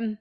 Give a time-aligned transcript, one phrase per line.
[0.00, 0.18] ehm um,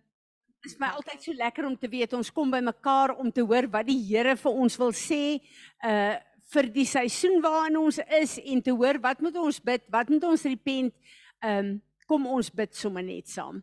[0.66, 3.70] is my altyd so lekker om te weet ons kom by mekaar om te hoor
[3.72, 5.40] wat die Here vir ons wil sê
[5.88, 6.18] uh
[6.50, 10.24] vir die seisoen waarin ons is en te hoor wat moet ons bid, wat moet
[10.26, 10.96] ons repent.
[11.46, 11.76] Ehm um,
[12.10, 13.60] kom ons bid sommer net saam.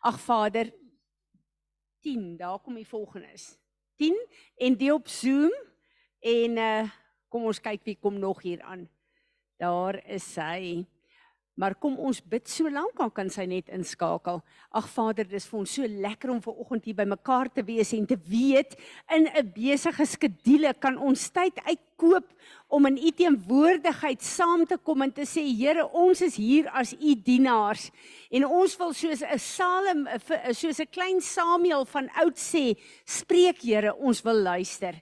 [0.00, 0.70] Ag Vader
[2.00, 3.58] 10, daar kom die volgendes.
[4.00, 4.16] 10
[4.56, 5.52] en die op Zoom
[6.24, 6.88] en uh
[7.28, 8.88] kom ons kyk wie kom nog hier aan.
[9.60, 10.80] Daar is sy.
[11.60, 14.38] Maar kom ons bid so lank dan kan sy net inskakel.
[14.72, 17.92] Ag Vader, dis vir ons so lekker om ver oggend hier by mekaar te wees
[17.92, 18.78] en te weet
[19.12, 22.24] in 'n besige skedule kan ons tyd uitkoop
[22.68, 26.94] om in U teenwoordigheid saam te kom en te sê Here, ons is hier as
[26.94, 27.90] U dienaars
[28.30, 30.08] en ons wil soos 'n Salem
[30.52, 34.94] soos 'n klein Samuel van oud sê, spreek Here, ons wil luister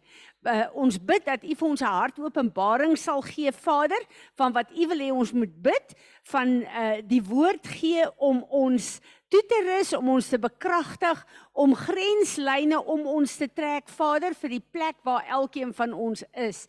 [0.47, 4.02] uh, ons bid dat U vir ons 'n hartopenbaring sal gee, Vader,
[4.37, 5.95] van wat U wil hê ons moet bid,
[6.30, 11.74] van uh, die woord gee om ons toe te rus, om ons te bekragtig, om
[11.74, 16.67] grenslyne om ons te trek, Vader, vir die plek waar elkeen van ons is.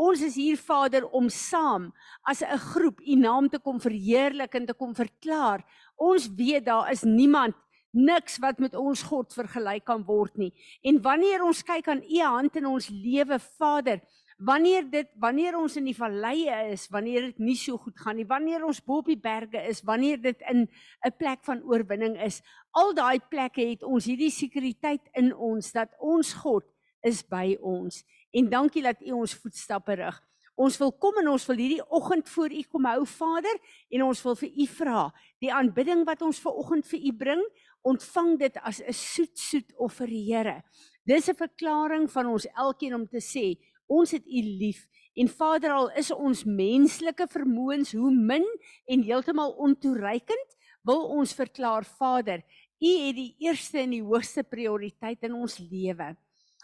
[0.00, 1.92] Ons is hier Vader om saam
[2.24, 5.64] as 'n groep U naam te kom verheerlik en te kom verklaar.
[5.96, 7.54] Ons weet daar is niemand
[7.90, 10.52] niks wat met ons God vergelyk kan word nie.
[10.86, 14.00] En wanneer ons kyk aan u hand in ons lewe, Vader,
[14.40, 18.28] wanneer dit wanneer ons in die valleie is, wanneer dit nie so goed gaan nie,
[18.28, 20.66] wanneer ons bo op die berge is, wanneer dit in
[21.04, 25.90] 'n plek van oorwinning is, al daai plekke het ons hierdie sekuriteit in ons dat
[25.98, 26.64] ons God
[27.02, 28.04] is by ons.
[28.32, 30.20] En dankie dat u ons voetstappe rig.
[30.60, 33.56] Ons wil kom en ons wil hierdie oggend voor u kom hou Vader
[33.90, 37.44] en ons wil vir u vra die aanbidding wat ons ver oggend vir u bring
[37.82, 40.62] ontvang dit as 'n soet soet offer Here.
[41.04, 45.70] Dis 'n verklaring van ons elkeen om te sê ons het U lief en Vader
[45.70, 48.46] al is ons menslike vermoëns hoe min
[48.86, 52.42] en heeltemal ontoereikend wil ons verklaar Vader
[52.80, 56.16] U het die eerste en die hoogste prioriteit in ons lewe.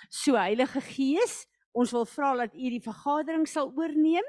[0.09, 1.45] So Heilige Gees,
[1.77, 4.25] ons wil vra dat U die vergadering sal oorneem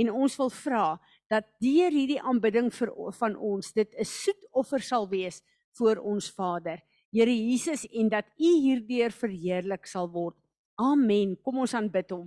[0.00, 0.86] en ons wil vra
[1.28, 5.42] dat deur hierdie aanbidding vir van ons dit 'n soet offer sal wees
[5.78, 6.80] voor ons Vader.
[7.12, 10.36] Here Jesus en dat U hierdeur verheerlik sal word.
[10.76, 11.36] Amen.
[11.42, 12.26] Kom ons aanbid hom.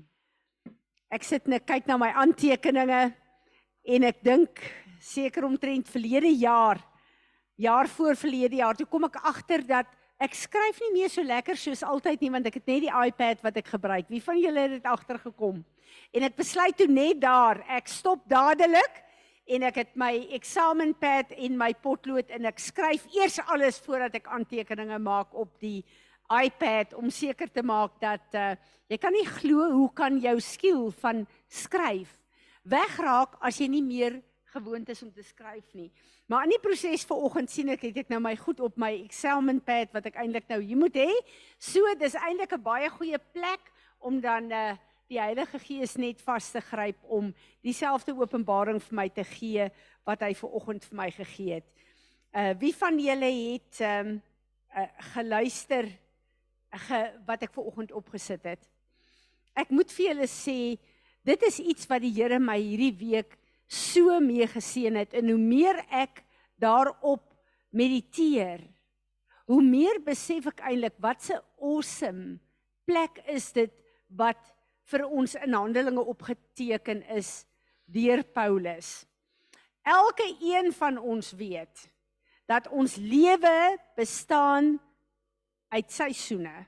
[1.10, 3.10] Ek sit net kyk na my aantekeninge
[3.90, 4.62] en ek dink
[5.02, 6.82] seker omtrent verlede jaar
[7.60, 9.90] jaar voor verlede jaar toe kom ek agter dat
[10.20, 13.44] ek skryf nie meer so lekker soos altyd nie want ek het net die iPad
[13.44, 14.08] wat ek gebruik.
[14.08, 15.60] Wie van julle het dit agtergekom?
[16.16, 19.04] En ek besluit toe net daar, ek stop dadelik
[19.50, 24.30] en ek het my eksamenpad en my potlood en ek skryf eers alles voordat ek
[24.30, 25.82] aantekeninge maak op die
[26.30, 28.54] iPad om seker te maak dat uh,
[28.90, 32.14] jy kan nie glo hoe kan jou skill van skryf
[32.70, 34.20] wegraak as jy nie meer
[34.54, 35.90] gewoond is om te skryf nie.
[36.30, 39.94] Maar in die proses vanoggend sien ek het ek nou my goed op my eksamenpad
[39.96, 41.10] wat ek eintlik nou hier moet hê.
[41.58, 44.78] So dis eintlik 'n baie goeie plek om dan uh,
[45.10, 47.32] die Heilige Gees net vas te gryp om
[47.66, 49.66] dieselfde openbaring vir my te gee
[50.06, 51.70] wat hy ver oggend vir my gegee het.
[52.30, 54.20] Uh wie van julle het ehm um,
[54.78, 58.68] uh, geluister uh, ge, wat ek ver oggend opgesit het?
[59.58, 60.60] Ek moet vir julle sê
[61.26, 63.34] dit is iets wat die Here my hierdie week
[63.66, 66.22] so mee geseën het en hoe meer ek
[66.62, 67.26] daarop
[67.74, 68.62] mediteer,
[69.50, 72.38] hoe meer besef ek eintlik wat 'n awesome
[72.86, 73.74] plek is dit
[74.14, 74.59] wat
[74.90, 77.44] vir ons in Handelinge opgeteken is
[77.90, 79.06] deur Paulus.
[79.86, 81.86] Elke een van ons weet
[82.50, 84.78] dat ons lewe bestaan
[85.70, 86.66] uit seisoene.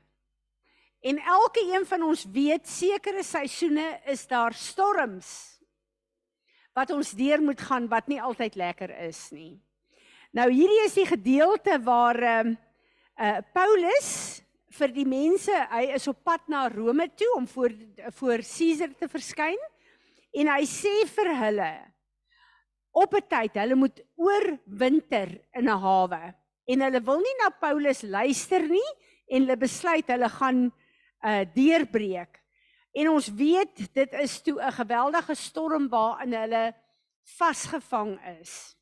[1.01, 5.31] En elke een van ons weet sekere seisoene is daar storms
[6.77, 9.57] wat ons deur moet gaan wat nie altyd lekker is nie.
[10.31, 12.59] Nou hierdie is die gedeelte waar ehm uh,
[13.21, 17.73] uh, Paulus vir die mense, hy is op pad na Rome toe om voor
[18.17, 19.59] voor Caesar te verskyn
[20.31, 21.71] en hy sê vir hulle
[22.91, 26.33] op 'n tyd hulle moet oorwinter in 'n hawe
[26.67, 28.91] en hulle wil nie na Paulus luister nie
[29.27, 30.71] en hulle besluit hulle gaan
[31.23, 32.39] uh deurbreek.
[32.93, 36.73] En ons weet dit is toe 'n geweldige storm waarin hulle
[37.37, 38.75] vasgevang is.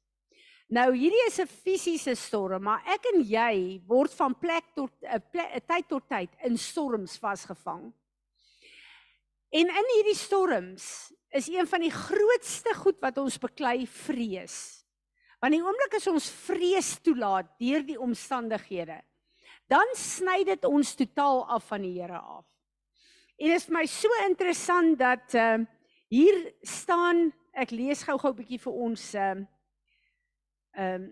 [0.70, 5.18] Nou hierdie is 'n fisiese storm, maar ek en jy word van plek tot 'n
[5.18, 7.92] uh, tyd tot tyd in storms vasgevang.
[9.50, 14.86] En in hierdie storms is een van die grootste goed wat ons beklei vrees.
[15.42, 19.02] Want die oomblik as ons vrees toelaat deur die omstandighede,
[19.68, 22.46] dan sny dit ons totaal af van die Here af.
[23.40, 25.58] En dit is vir my so interessant dat uh,
[26.10, 29.48] hier staan, ek lees gou-gou 'n bietjie vir ons uh, Ehm
[30.80, 31.10] Um,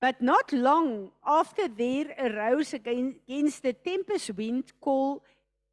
[0.00, 5.20] But not long after there arose against the tempest wind called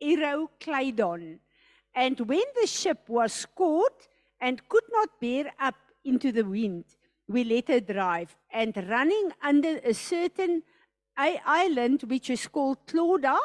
[0.03, 1.39] Eroclydon.
[1.95, 4.09] And when the ship was caught
[4.41, 6.83] and could not bear up into the wind,
[7.29, 8.35] we let her drive.
[8.51, 10.63] And running under a certain
[11.15, 13.38] island which is called Clauda,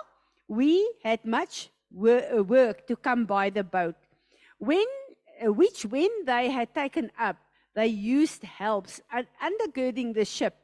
[0.49, 3.97] we had much uh, work to come by the boat.
[4.59, 4.87] When,
[5.45, 7.37] uh, which when they had taken up,
[7.75, 9.01] they used helps
[9.43, 10.55] undergirding the ship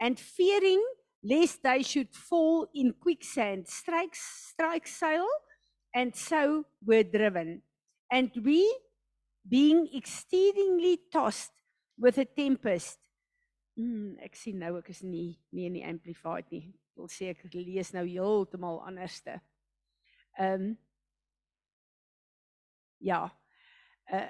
[0.00, 0.82] and fearing
[1.22, 5.26] lest they should fall in quicksand, strike, strike sail,
[5.94, 7.62] and so were driven.
[8.10, 8.72] And we,
[9.48, 11.52] being exceedingly tossed
[11.98, 12.98] with a tempest,
[13.78, 16.70] mm, ek sien nou ek is nie nie in die amplified nie.
[16.98, 19.38] Wil sê ek lees nou heeltemal anderste.
[20.38, 20.76] Ehm um,
[23.00, 23.28] ja.
[24.10, 24.28] Uh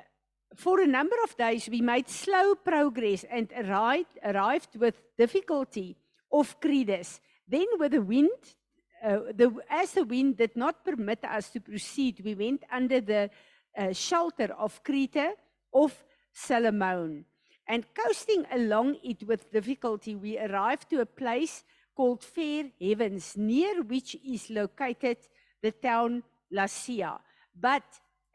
[0.57, 5.97] For a number of days, we made slow progress and arrived, arrived with difficulty
[6.31, 7.21] off Credus.
[7.47, 8.31] Then, with the wind,
[9.05, 13.31] uh, the, as the wind did not permit us to proceed, we went under the
[13.77, 15.37] uh, shelter of Crete
[15.71, 17.25] off Salomon.
[17.67, 21.63] And coasting along it with difficulty, we arrived to a place
[21.99, 25.19] called Fair Heavens, near which is located
[25.61, 26.23] the town
[26.53, 27.19] Lasea.
[27.61, 27.83] But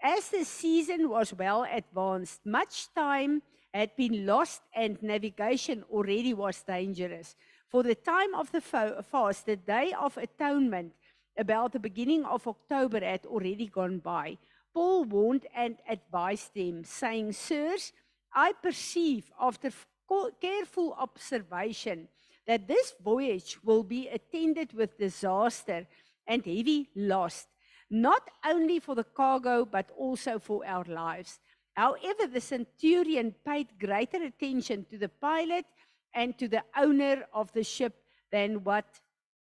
[0.01, 3.42] as the season was well advanced, much time
[3.74, 7.38] had been lost and navigation already was dangerous.
[7.69, 10.92] For the time of the fast, the day of atonement,
[11.38, 14.38] about the beginning of October, had already gone by.
[14.74, 17.94] Paul warned and advised them, saying, Sirs,
[18.36, 19.71] I perceive after
[20.42, 22.10] careful observation
[22.48, 25.88] that this voyage will be attended with disaster
[26.28, 27.48] and heavy loss
[27.94, 31.40] not only for the cargo, but also for our lives.
[31.74, 35.66] However, the centurion paid greater attention to the pilot
[36.13, 37.94] and to the owner of the ship
[38.31, 38.86] than what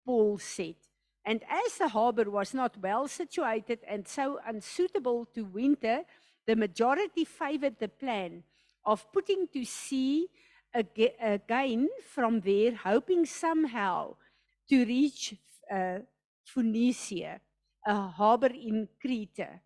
[0.05, 0.77] Paul said.
[1.25, 6.03] And as the harbor was not well situated and so unsuitable to winter,
[6.47, 8.45] the majority favored the plan
[8.85, 10.29] of putting to sea
[10.75, 14.17] again from there, hoping somehow
[14.69, 15.35] to reach
[15.71, 15.99] uh,
[16.45, 17.41] Phoenicia.
[17.87, 19.63] 'n harbor in Crete,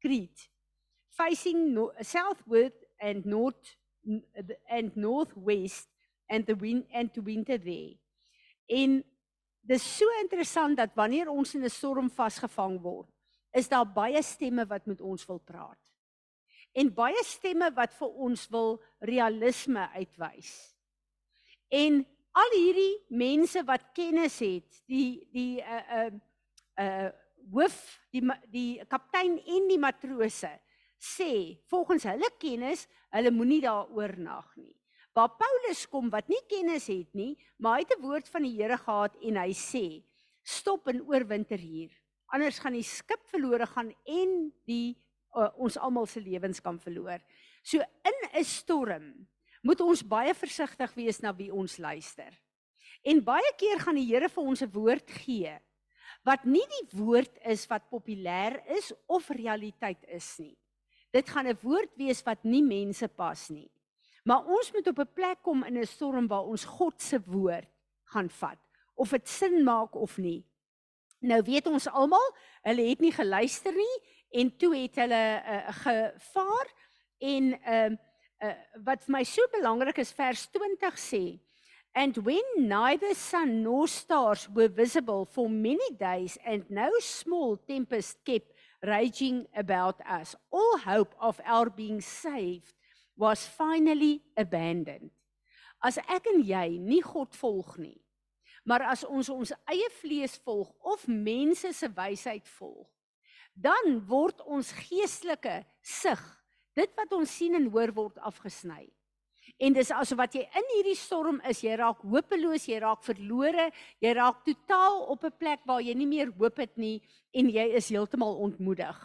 [0.00, 0.48] Crete,
[1.10, 3.76] facing no southward and north
[4.68, 5.88] and northwest
[6.28, 7.94] and the wind and to winter there.
[8.66, 9.04] En
[9.60, 13.08] dis so interessant dat wanneer ons in 'n storm vasgevang word,
[13.52, 15.89] is daar baie stemme wat met ons wil praat.
[16.72, 20.52] En baie stemme wat vir ons wil realisme uitwys.
[21.70, 22.02] En
[22.38, 26.10] al hierdie mense wat kennis het, die die uh uh
[26.80, 27.10] uh
[27.50, 27.78] hoof
[28.12, 28.22] die
[28.52, 30.50] die kaptein en die matrose
[31.00, 32.84] sê volgens hulle kennis
[33.14, 34.76] hulle moenie daaroor nag nie.
[35.16, 38.54] Waar Paulus kom wat nie kennis het nie, maar hy het 'n woord van die
[38.54, 40.04] Here gehad en hy sê
[40.42, 41.90] stop en oorwinter hier.
[42.32, 44.96] Anders gaan die skip verlore gaan en die
[45.34, 47.20] uh, ons almal se lewens kan verloor.
[47.62, 49.28] So in 'n storm
[49.62, 52.32] moet ons baie versigtig wees na wie ons luister.
[53.02, 55.58] En baie keer gaan die Here vir ons 'n woord gee
[56.24, 60.56] wat nie die woord is wat populêr is of realiteit is nie.
[61.12, 63.70] Dit gaan 'n woord wees wat nie mense pas nie.
[64.24, 67.68] Maar ons moet op 'n plek kom in 'n storm waar ons God se woord
[68.04, 68.58] gaan vat
[68.94, 70.44] of dit sin maak of nie.
[71.20, 73.96] Nou weet ons almal, hulle het nie geluister nie
[74.30, 76.72] en toe het hulle uh, gevaar
[77.18, 78.06] en ehm uh,
[78.40, 78.56] uh,
[78.86, 81.24] wat vir my so belangrik is vers 20 sê
[81.92, 88.24] And when neither sun nor stars were visible for many days, and no small tempest
[88.24, 92.72] kept raging about us, all hope of our being saved
[93.16, 95.10] was finally abandoned.
[95.82, 97.98] As ek en jy nie God volg nie,
[98.64, 102.86] maar as ons ons eie vlees volg of mense se wysheid volg,
[103.54, 106.20] dan word ons geestelike sig,
[106.74, 108.88] dit wat ons sien en hoor word afgesny.
[109.60, 113.70] En dis asof wat jy in hierdie storm is, jy raak hopeloos, jy raak verlore,
[114.00, 117.02] jy raak totaal op 'n plek waar jy nie meer hoop het nie
[117.34, 118.96] en jy is heeltemal ontmoedig.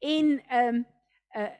[0.00, 0.86] En ehm um,
[1.36, 1.50] uh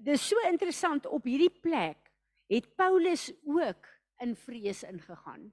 [0.00, 2.10] dis so interessant op hierdie plek
[2.48, 3.86] het Paulus ook
[4.24, 5.52] in vrees ingegaan.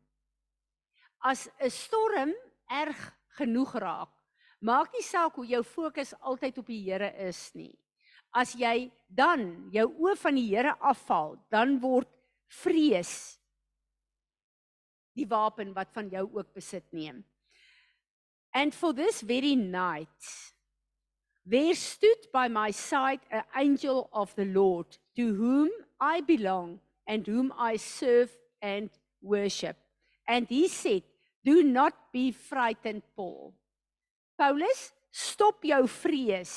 [1.19, 2.33] As 'n storm
[2.69, 4.16] erg genoeg raak,
[4.59, 7.75] maak nie saak hoe jou fokus altyd op die Here is nie
[8.35, 12.09] as jy dan jou oë van die Here afval, dan word
[12.47, 13.37] vrees
[15.17, 17.23] die wapen wat van jou ook besit neem.
[18.53, 20.53] And for this very night
[21.45, 27.25] there stood by my side an angel of the Lord to whom I belong and
[27.25, 28.89] whom I serve and
[29.21, 29.77] worship.
[30.27, 31.03] And he said,
[31.43, 33.53] Do not be frightened, Paul.
[34.37, 36.53] Paulus, stop jou vrees.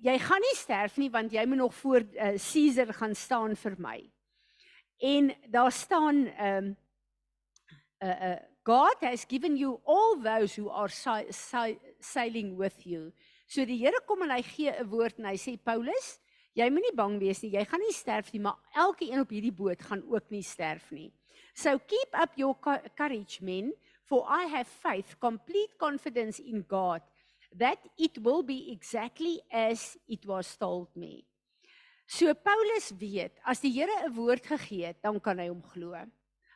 [0.00, 3.76] Jy gaan nie sterf nie want jy moet nog voor uh, Caesar gaan staan vir
[3.80, 3.98] my.
[5.04, 6.76] En daar staan ehm um,
[8.04, 11.68] uh uh God has given you all those who are sa sa
[12.00, 13.12] sailing with you.
[13.46, 16.18] So die Here kom en hy gee 'n woord en hy sê Paulus,
[16.52, 17.52] jy moenie bang wees nie.
[17.54, 20.90] Jy gaan nie sterf nie, maar elke een op hierdie boot gaan ook nie sterf
[20.90, 21.12] nie.
[21.54, 22.56] So keep up your
[22.96, 23.72] courage men,
[24.06, 27.02] for I have faith, complete confidence in God
[27.54, 31.24] that it will be exactly as it was told me.
[32.06, 35.94] So Paulus weet, as die Here 'n woord gegee het, dan kan hy hom glo.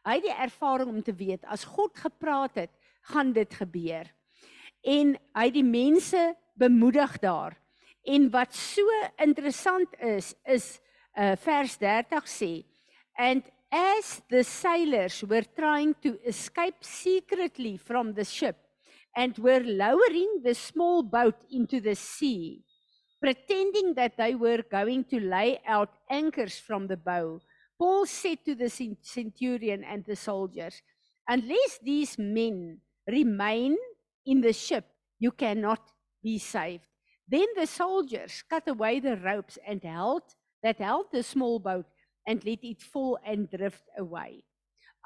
[0.07, 2.71] Hy het die ervaring om te weet as God gepraat het,
[3.03, 4.07] gaan dit gebeur.
[4.85, 7.57] En hy het die mense bemoedig daar.
[8.05, 8.87] En wat so
[9.19, 10.81] interessant is, is
[11.19, 12.65] uh vers 30 sê
[13.19, 18.57] and as the sailors were trying to escape secretly from the ship
[19.17, 22.63] and were lowering the small boat into the sea
[23.21, 27.41] pretending that they were going to lay out anchors from the bow
[27.81, 30.83] Paul said to the centurion and the soldiers,
[31.27, 33.79] Unless these men remain
[34.27, 34.85] in the ship,
[35.19, 35.81] you cannot
[36.23, 36.85] be saved.
[37.27, 40.25] Then the soldiers cut away the ropes and held
[40.63, 41.87] that held the small boat
[42.27, 44.45] and let it fall and drift away.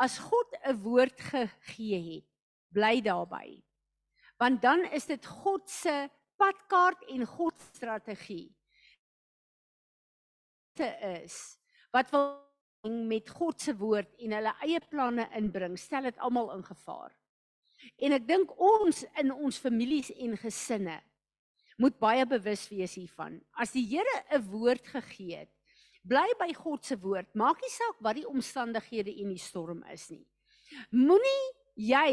[0.01, 2.27] As God 'n woord gegee het,
[2.73, 3.63] bly daarby.
[4.39, 8.55] Want dan is dit God se padkaart en God se strategie.
[10.75, 11.59] Dit is
[11.95, 12.43] wat wil
[12.83, 17.15] met God se woord en hulle eie planne inbring, stel dit almal in gevaar.
[18.03, 20.99] En ek dink ons in ons families en gesinne
[21.81, 23.41] moet baie bewus wees hiervan.
[23.59, 25.51] As die Here 'n woord gegee het,
[26.05, 27.31] bly by God se woord.
[27.35, 30.25] Maak nie saak wat die omstandighede en die storm is nie.
[30.93, 31.43] Moenie
[31.77, 32.11] jy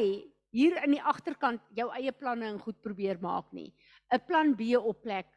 [0.51, 3.71] hier in die agterkant jou eie planne en goed probeer maak nie.
[4.11, 5.27] 'n Plan B op plek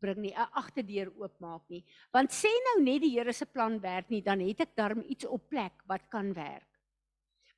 [0.00, 1.84] bring nie 'n agterdeur oopmaak nie.
[2.12, 5.24] Want sê nou net die Here se plan werk nie, dan het ek darm iets
[5.24, 6.68] op plek wat kan werk.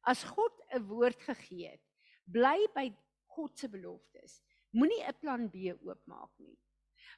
[0.03, 1.83] As God 'n woord gegee het,
[2.27, 2.93] bly by
[3.27, 4.43] God se beloftes.
[4.73, 6.57] Moenie 'n plan B oopmaak nie.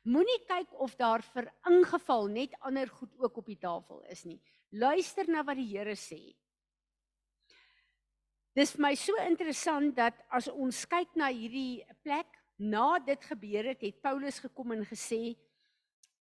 [0.03, 4.41] Moenie kyk of daar vir ingeval net ander goed ook op die tafel is nie.
[4.75, 6.35] Luister na wat die Here sê.
[8.53, 13.71] Dis vir my so interessant dat as ons kyk na hierdie plek na dit gebeur
[13.71, 15.37] het, het Paulus gekom en gesê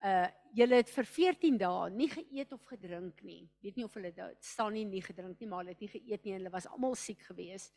[0.04, 3.42] uh julle het vir 14 dae nie geëet of gedrink nie.
[3.61, 6.25] Weet nie of hulle dit staan nie nie gedrink nie, maar hulle het nie geëet
[6.25, 7.75] nie en hulle was almal siek geweest.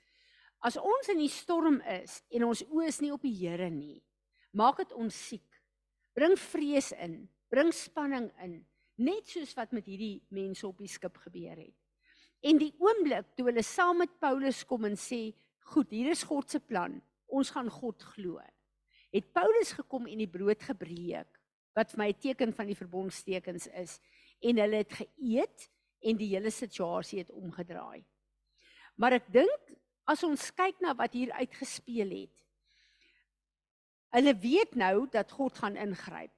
[0.64, 4.00] As ons in die storm is en ons oë is nie op die Here nie,
[4.56, 5.51] maak dit ons siek.
[6.14, 8.66] Bring vrees in, bring spanning in,
[8.98, 11.78] net soos wat met hierdie mense op die skip gebeur het.
[12.42, 16.50] En die oomblik toe hulle saam met Paulus kom en sê, "Goed, hier is God
[16.50, 17.02] se plan
[17.32, 18.40] ons gaan God glo.
[19.12, 21.40] Het Paulus gekom en die brood gebreek
[21.76, 24.00] wat vir my 'n teken van die verbondstekens is
[24.42, 25.70] en hulle het geëet
[26.04, 28.04] en die hele situasie het omgedraai.
[28.96, 29.76] Maar ek dink
[30.06, 32.41] as ons kyk na wat hier uitgespeel het.
[34.12, 36.34] Hulle weet nou dat God gaan ingryp.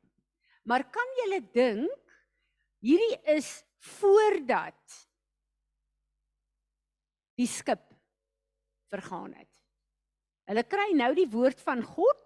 [0.70, 2.16] Maar kan julle dink
[2.84, 3.64] hierdie is
[4.00, 5.00] voordat
[7.40, 7.84] die skip
[8.94, 9.50] vergaan het.
[10.48, 12.22] Hulle kry nou die woord van God.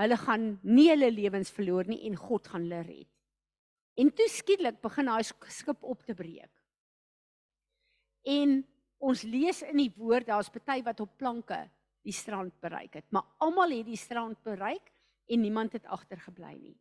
[0.00, 3.10] Hulle gaan nie hulle lewens verloor nie en God gaan hulle red.
[4.00, 6.50] En toe skielik begin daai skip op te breek.
[8.26, 8.62] En
[9.04, 11.60] ons lees in die woord daar's party wat op planke
[12.04, 14.92] die strand bereik het, maar almal het die strand bereik
[15.26, 16.76] en niemand het agtergebly nie.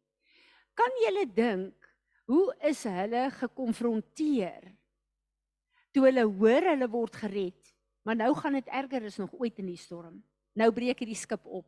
[0.75, 1.89] Kan julle dink
[2.27, 4.71] hoe is hulle gekonfronteer
[5.93, 9.69] toe hulle hoor hulle word gered, maar nou gaan dit erger as nog ooit in
[9.69, 10.17] die storm.
[10.57, 11.67] Nou breek hierdie skip op.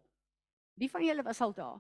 [0.75, 1.77] Wie van julle was al daar?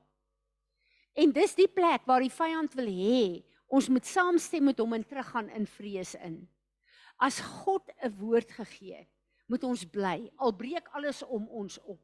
[1.15, 3.43] En dis die plek waar die vyand wil hê
[3.75, 6.43] ons moet saamstem met hom en teruggaan in vrees in.
[7.17, 9.14] As God 'n woord gegee het,
[9.47, 12.01] moet ons bly al breek alles om ons op.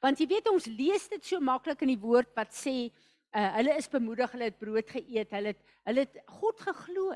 [0.00, 3.76] Want jy weet ons lees dit so maklik in die woord wat sê uh, hulle
[3.76, 7.14] is bemoedig, hulle het brood geëet, hulle het hulle het God geglo.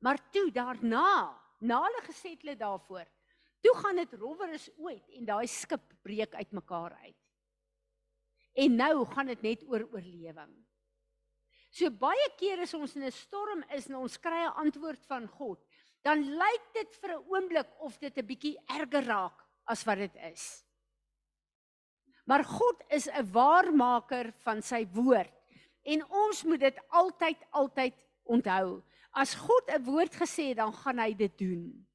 [0.00, 3.08] Maar toe daarna, na hulle gesê het hulle daarvoor,
[3.60, 7.16] Toe gaan dit rowwer as ooit en daai skip breek uitmekaar uit.
[8.64, 10.54] En nou gaan dit net oor oorlewing.
[11.70, 15.28] So baie keer as ons in 'n storm is en ons kry 'n antwoord van
[15.28, 15.60] God,
[16.02, 20.16] dan lyk dit vir 'n oomblik of dit 'n bietjie erger raak as wat dit
[20.32, 20.64] is.
[22.24, 25.32] Maar God is 'n waarmaker van sy woord
[25.82, 28.82] en ons moet dit altyd altyd onthou.
[29.12, 31.86] As God 'n woord gesê het, dan gaan hy dit doen.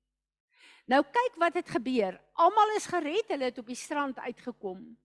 [0.85, 2.21] Nou kyk wat het gebeur.
[2.33, 4.97] Almal is gered, hulle het op die strand uitgekom.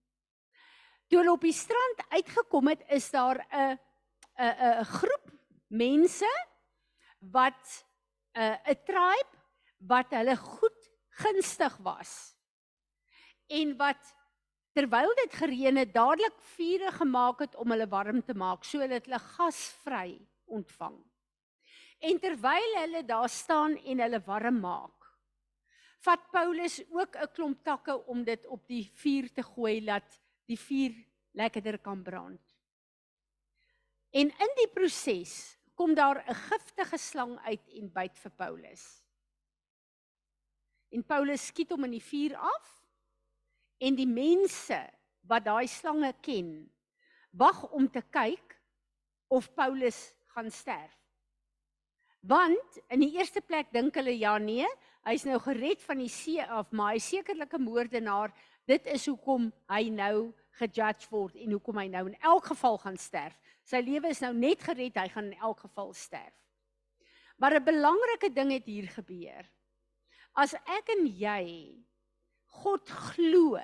[1.08, 3.78] Toe hulle op die strand uitgekom het, is daar 'n
[4.38, 5.30] 'n 'n groep
[5.68, 6.30] mense
[7.18, 7.84] wat
[8.34, 9.34] 'n 'n tribe
[9.78, 10.90] wat hulle goed
[11.22, 12.34] gunstig was.
[13.48, 14.14] En wat
[14.72, 19.18] terwyl dit gereën het, dadelik vure gemaak het om hulle warm te maak sodat hulle
[19.18, 20.98] gasvry ontvang.
[22.00, 25.00] En terwyl hulle daar staan en hulle warm maak,
[26.00, 30.58] vat Paulus ook 'n klomp takke om dit op die vuur te gooi dat die
[30.58, 30.94] vuur
[31.32, 32.40] lekkerder kan brand.
[34.10, 38.82] En in die proses kom daar 'n giftige slang uit en byt vir Paulus.
[40.92, 42.68] En Paulus skiet hom in die vuur af
[43.78, 44.80] en die mense
[45.20, 46.68] wat daai slange ken,
[47.30, 48.60] wag om te kyk
[49.28, 50.96] of Paulus gaan sterf.
[52.20, 54.66] Want in die eerste plek dink hulle ja nee,
[55.08, 58.34] hy's nou gered van die see af, maar hy sekerlike moordenaar.
[58.66, 62.98] Dit is hoekom hy nou gejudge word en hoekom hy nou in elk geval gaan
[62.98, 63.36] sterf.
[63.64, 66.34] Sy lewe is nou net gered, hy gaan in elk geval sterf.
[67.38, 69.46] Maar 'n belangrike ding het hier gebeur.
[70.34, 71.76] As ek en jy
[72.62, 73.60] God glo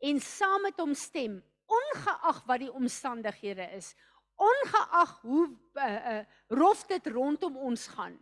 [0.00, 3.94] en saam met hom stem, ongeag wat die omstandighede is,
[4.40, 8.16] ongeag hoe uh, uh, rof dit rondom ons gaan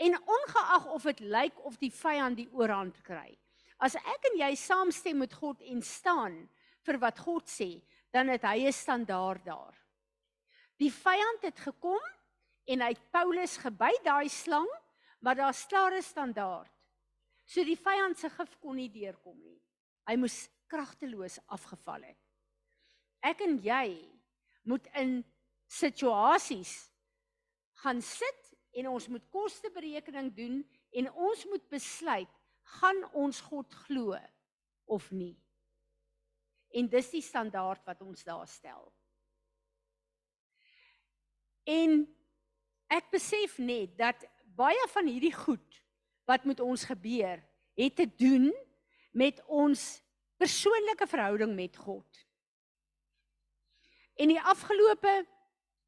[0.00, 3.34] en ongeag of dit lyk of die vyand die oorhand kry.
[3.80, 6.38] As ek en jy saamstem met God en staan
[6.86, 7.82] vir wat God sê,
[8.12, 9.76] dan het hy 'n standaard daar.
[10.78, 12.00] Die vyand het gekom
[12.66, 14.68] en hy het Paulus geby daai slang,
[15.20, 16.72] maar daar's klare standaard.
[17.44, 19.60] So die vyand se gif kon nie deurkom nie.
[20.06, 22.18] Hy moes kragteloos afgeval het.
[23.20, 24.08] Ek en jy
[24.62, 25.24] moet in
[25.66, 26.90] situasies
[27.82, 32.38] gaan sit en ons moet kosteberekening doen en ons moet besluit
[32.78, 34.16] gaan ons God glo
[34.86, 35.34] of nie.
[36.70, 38.92] En dis die standaard wat ons daar stel.
[41.66, 42.02] En
[42.90, 44.24] ek besef net dat
[44.56, 45.80] baie van hierdie goed
[46.30, 47.40] wat met ons gebeur,
[47.78, 48.50] het te doen
[49.10, 49.82] met ons
[50.40, 52.06] persoonlike verhouding met God.
[54.20, 55.12] En die afgelope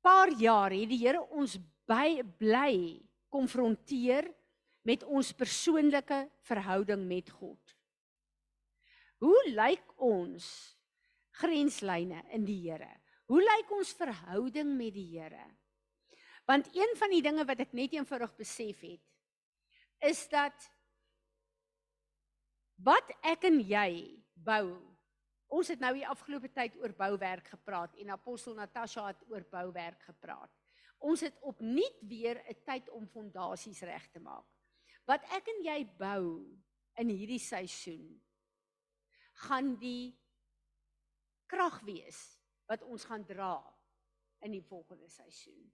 [0.02, 4.28] paar jaar het die Here ons by bly konfronteer
[4.86, 7.76] met ons persoonlike verhouding met God.
[9.22, 10.46] Hoe lyk ons
[11.38, 12.90] grenslyne in die Here?
[13.30, 15.44] Hoe lyk ons verhouding met die Here?
[16.50, 19.04] Want een van die dinge wat ek net eenvoudig besef het
[20.02, 20.66] is dat
[22.82, 23.92] wat ek en jy
[24.34, 24.74] bou
[25.52, 30.00] Ons het nou die afgelope tyd oor bouwerk gepraat en apostel Natasha het oor bouwerk
[30.08, 30.48] gepraat.
[31.04, 34.46] Ons het opnuut weer 'n tyd om fondasies reg te maak.
[35.04, 36.48] Wat ek en jy bou
[36.96, 38.16] in hierdie seisoen
[39.46, 40.12] gaan die
[41.50, 42.20] krag wees
[42.70, 43.56] wat ons gaan dra
[44.42, 45.70] in die volgende seisoen.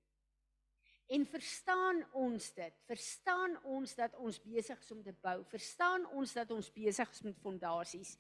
[1.09, 2.75] En verstaan ons dit?
[2.89, 5.39] Verstaan ons dat ons besig is om te bou?
[5.49, 8.19] Verstaan ons dat ons besig is met fondasies?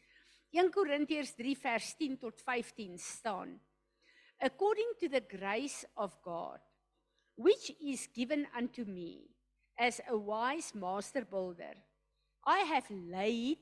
[0.57, 3.59] 1 Korintiërs 3 vers 10 tot 15 staan
[4.41, 6.63] According to the grace of God
[7.37, 9.29] which is given unto me
[9.77, 11.77] as a wise master builder
[12.47, 13.61] I have laid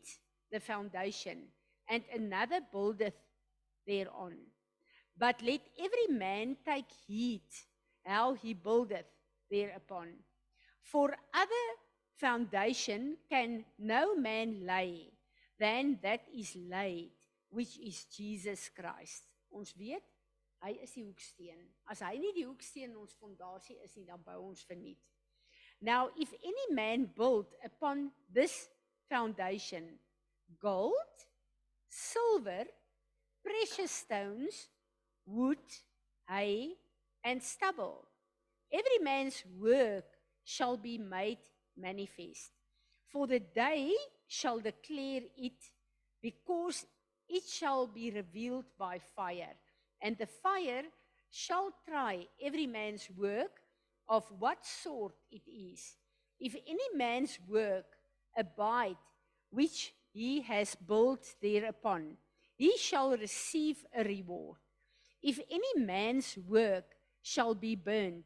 [0.53, 1.51] the foundation
[1.89, 3.17] and another buildeth
[3.87, 4.37] thereon
[5.17, 7.47] but let every man take heed
[8.05, 9.07] how he buildeth
[9.51, 10.09] thereupon
[10.83, 11.67] for other
[12.17, 15.13] foundation can no man lay
[15.59, 17.11] than that is laid
[17.51, 19.25] which is Jesus Christ.
[19.51, 20.05] Ons weet
[20.61, 21.61] hy is die hoeksteen.
[21.89, 25.01] As hy nie die hoeksteen ons fondasie is nie, dan bou ons verniet.
[25.81, 28.69] Now if any man build upon this
[29.09, 29.99] foundation
[30.61, 31.27] gold,
[31.89, 32.65] silver,
[33.45, 34.69] precious stones,
[35.27, 35.59] wood,
[36.29, 36.75] hay
[37.25, 38.07] and stubble,
[38.73, 40.05] every man's work
[40.45, 41.39] shall be made
[41.77, 42.53] manifest.
[43.09, 43.93] For the day
[44.27, 45.61] shall declare it
[46.23, 46.87] because
[47.29, 49.55] it shall be revealed by fire.
[50.03, 50.85] And the fire
[51.31, 53.61] shall try every man's work
[54.09, 55.97] of what sort it is.
[56.39, 57.87] If any man's work
[58.37, 58.97] abide
[59.51, 62.09] which he has built thereupon
[62.65, 64.61] he shall receive a reward
[65.23, 68.25] if any man's work shall be burned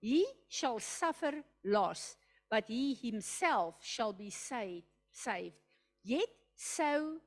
[0.00, 1.32] he shall suffer
[1.64, 2.16] loss
[2.50, 5.54] but he himself shall be saved saved,
[6.02, 7.18] yet so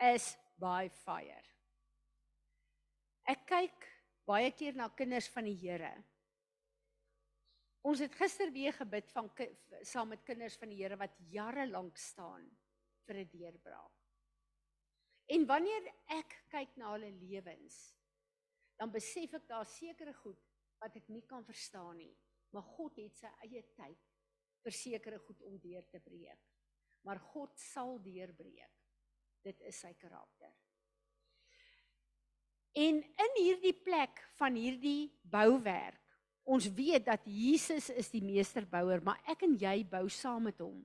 [0.00, 1.46] as by fire.
[3.28, 3.88] Ek kyk
[4.28, 5.92] baie keer na kinders van die Here.
[7.86, 9.30] Ons het gister weer gebid van
[9.86, 12.48] saam met kinders van die Here wat jare lank staan
[13.08, 13.94] vir 'n deurbraak.
[15.28, 17.76] En wanneer ek kyk na hulle lewens,
[18.80, 20.40] dan besef ek daar sekere goed
[20.80, 22.14] wat ek nie kan verstaan nie,
[22.54, 24.06] maar God het sy eie tyd
[24.64, 26.40] vir sekere goed om deur te breek.
[27.04, 28.74] Maar God sal deurbreek.
[29.44, 30.52] Dit is sy karakter.
[32.78, 36.00] En in hierdie plek van hierdie bouwerk,
[36.48, 40.80] ons weet dat Jesus is die meesterbouer, maar ek en jy bou saam met hom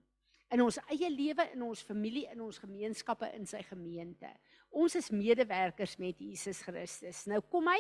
[0.54, 4.30] in ons eie lewe, in ons familie, in ons gemeenskappe, in sy gemeente.
[4.70, 7.24] Ons is medewerkers met Jesus Christus.
[7.30, 7.80] Nou kom hy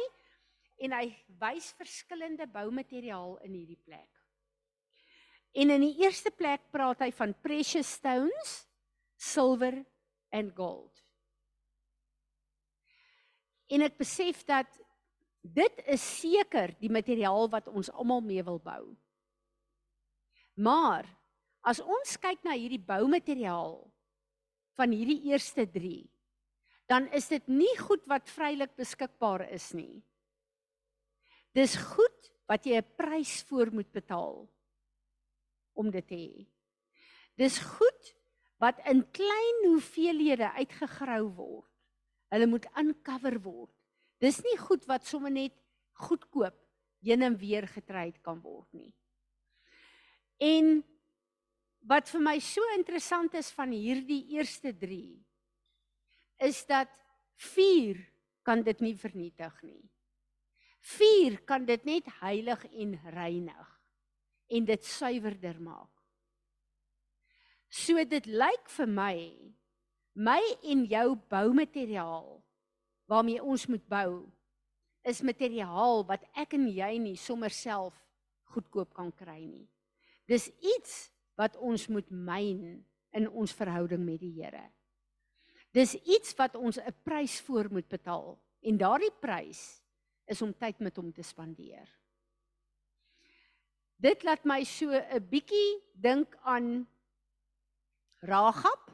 [0.83, 1.05] en hy
[1.41, 4.09] wys verskillende boumateriaal in hierdie plek.
[5.53, 8.55] En in die eerste plek praat hy van precious stones,
[9.21, 9.77] silver
[10.33, 10.89] and gold.
[13.69, 14.69] En ek besef dat
[15.43, 18.95] dit is seker die materiaal wat ons almal mee wil bou.
[20.57, 21.05] Maar
[21.63, 23.77] as ons kyk na hierdie boumateriaal
[24.77, 26.03] van hierdie eerste 3,
[26.91, 30.03] dan is dit nie goed wat vrylik beskikbaar is nie.
[31.55, 34.49] Dis goed wat jy 'n prys vir moet betaal
[35.73, 36.45] om dit te hê.
[37.37, 38.13] Dis goed
[38.59, 41.71] wat in klein hoeveelhede uitgegrou word.
[42.29, 43.73] Hulle moet uncover word.
[44.19, 45.53] Dis nie goed wat sommer net
[45.93, 46.55] goedkoop
[47.03, 48.93] heen en weer getryd kan word nie.
[50.39, 50.83] En
[51.87, 54.99] wat vir my so interessant is van hierdie eerste 3
[56.47, 56.91] is dat
[57.53, 57.99] vuur
[58.43, 59.81] kan dit nie vernietig nie.
[60.83, 63.69] Vuur kan dit net heilig en reinig
[64.53, 65.91] en dit suiwerder maak.
[67.73, 69.17] So dit lyk vir my
[70.13, 72.27] my en jou boumateriaal
[73.09, 74.09] waarmee ons moet bou
[75.09, 77.95] is materiaal wat ek en jy nie sommer self
[78.53, 79.65] goedkoop kan kry nie.
[80.29, 84.63] Dis iets wat ons moet myn in ons verhouding met die Here.
[85.73, 89.81] Dis iets wat ons 'n prys voor moet betaal en daardie prys
[90.25, 91.89] is om tyd met hom te spandeer
[94.03, 96.87] dit laat my so 'n bietjie dink aan
[98.19, 98.91] Ragab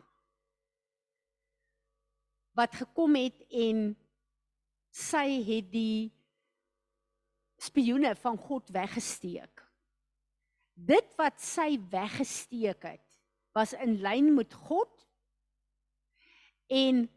[2.53, 3.95] wat gekom het en
[4.89, 6.11] sy het die
[7.57, 9.58] spioene van God weggesteek.
[10.87, 13.05] Dit wat sy weggesteek het,
[13.55, 14.91] was in lyn met God.
[16.69, 17.07] En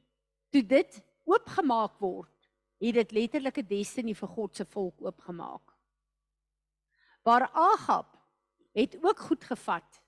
[0.51, 2.33] toe dit oopgemaak word,
[2.83, 5.72] het dit letterlike destiny vir God se volk oopgemaak
[7.22, 8.18] waar Agab
[8.72, 10.03] het ook goed gevat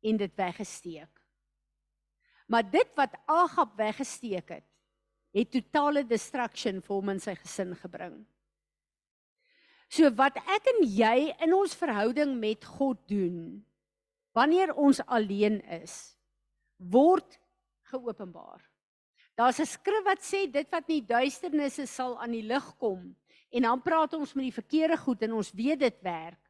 [0.00, 1.20] en dit weggesteek.
[2.46, 4.66] Maar dit wat Agab weggesteek het,
[5.30, 8.20] het totale destruction vir hom en sy gesin gebring.
[9.88, 13.64] So wat ek en jy in ons verhouding met God doen,
[14.36, 16.14] wanneer ons alleen is,
[16.76, 17.38] word
[17.90, 18.60] geopenbaar.
[19.38, 23.16] Daar's 'n skrif wat sê dit wat nie duisternis is sal aan die lig kom
[23.50, 26.40] en dan praat ons met die verkeerde goed en ons weet dit werk.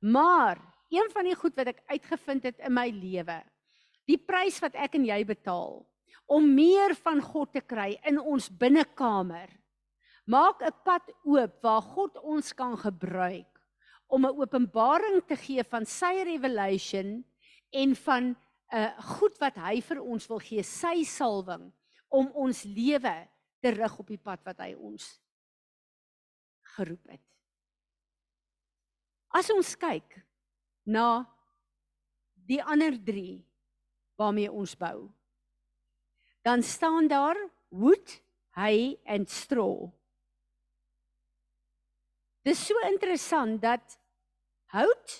[0.00, 0.56] Maar
[0.88, 3.42] een van die goed wat ek uitgevind het in my lewe,
[4.06, 5.86] die prys wat ek en jy betaal
[6.30, 9.50] om meer van God te kry in ons binnekamer.
[10.30, 13.50] Maak 'n pad oop waar God ons kan gebruik
[14.06, 17.24] om 'n openbaring te gee van sy revelation
[17.70, 18.36] en van 'n
[18.72, 21.72] uh, eh, goed wat hy vir ons wil gee, sy salwing
[22.08, 23.28] om ons lewe
[23.60, 25.20] te rig op die pad wat hy ons
[26.76, 27.26] geroep het.
[29.30, 30.22] As ons kyk
[30.86, 31.26] na
[32.34, 33.44] die ander 3
[34.18, 35.10] waarmee ons bou,
[36.42, 37.38] dan staan daar
[37.70, 39.90] wood, hay and straw.
[42.42, 43.98] Dit is so interessant dat
[44.72, 45.16] hout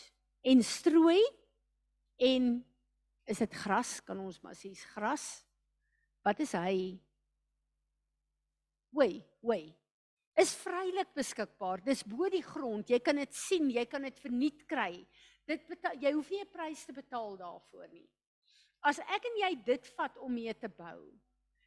[0.46, 1.20] en strooi
[2.16, 2.52] en
[3.30, 5.26] is dit gras kan ons maar sê gras.
[6.24, 6.96] Wat is hy?
[8.96, 9.64] Wei, wei
[10.40, 11.82] is vrylik beskikbaar.
[11.84, 12.88] Dis bo die grond.
[12.90, 14.92] Jy kan dit sien, jy kan dit verniet kry.
[15.48, 18.08] Dit betaal, jy hoef nie 'n prys te betaal daarvoor nie.
[18.82, 21.12] As ek en jy dit vat om mee te bou,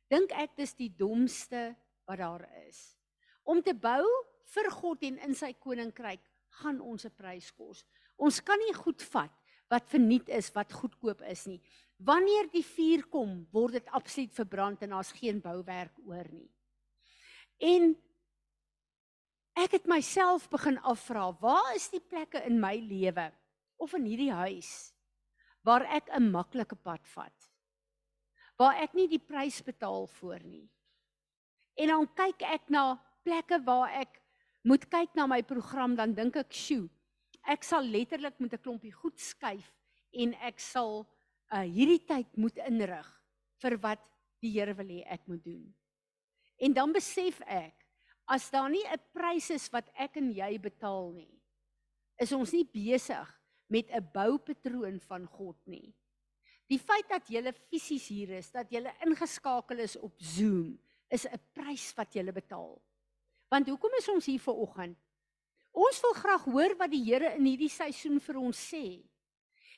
[0.10, 1.76] dink ek dis die domste
[2.08, 2.98] wat daar is.
[3.44, 4.06] Om te bou
[4.46, 6.22] vir God en in sy koninkryk
[6.62, 7.86] gaan ons 'n prys kos.
[8.18, 9.32] Ons kan nie goed vat
[9.70, 11.62] wat verniet is, wat goedkoop is nie.
[11.98, 16.50] Wanneer die vuur kom, word dit absoluut verbrand en daar's geen bouwerk oor nie.
[17.60, 17.96] En
[19.54, 23.28] Ek het myself begin afvra, waar is die plekke in my lewe
[23.78, 24.94] of in hierdie huis
[25.64, 27.50] waar ek 'n maklike pad vat?
[28.58, 30.70] Waar ek nie die prys betaal vir nie.
[31.78, 34.20] En dan kyk ek na plekke waar ek
[34.64, 36.90] moet kyk na my program dan dink ek, "Sjoe,
[37.48, 39.72] ek sal letterlik met 'n klompie goed skuif
[40.14, 41.08] en ek sal
[41.54, 43.08] uh hierdie tyd moet inrig
[43.62, 44.04] vir wat
[44.42, 45.64] die Here wil hê ek moet doen.
[46.60, 47.76] En dan besef ek
[48.32, 51.42] as daar nie 'n prys is wat ek en jy betaal nie,
[52.20, 53.28] is ons nie besig
[53.70, 55.94] met 'n boupatroon van God nie.
[56.70, 61.40] Die feit dat jy fisies hier is, dat jy ingeskakel is op Zoom, is 'n
[61.54, 62.82] prys wat jy betaal.
[63.54, 64.98] Want hoekom is ons hier ver oggend?
[65.78, 68.86] Ons wil graag hoor wat die Here in hierdie seisoen vir ons sê.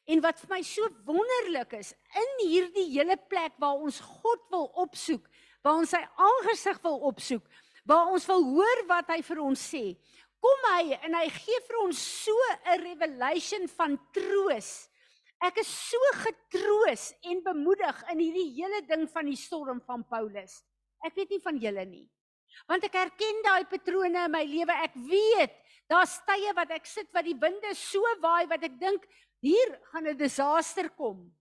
[0.08, 4.70] En wat vir my so wonderlik is, in hierdie hele plek waar ons God wil
[4.86, 5.28] opsoek,
[5.66, 7.44] waar ons sy aangesig wil opsoek,
[7.90, 9.84] waar ons wil hoor wat hy vir ons sê,
[10.46, 14.88] kom hy en hy gee vir ons so 'n revelation van troos.
[15.44, 20.64] Ek is so getroos en bemoedig in hierdie hele ding van die storm van Paulus.
[21.04, 22.08] Ek weet nie van julle nie.
[22.68, 24.76] Want ek herken daai patrone in my lewe.
[24.88, 25.54] Ek weet
[25.92, 29.04] daar's tye wat ek sit wat die winde so waai wat ek dink
[29.46, 31.32] hier gaan 'n disaster kom.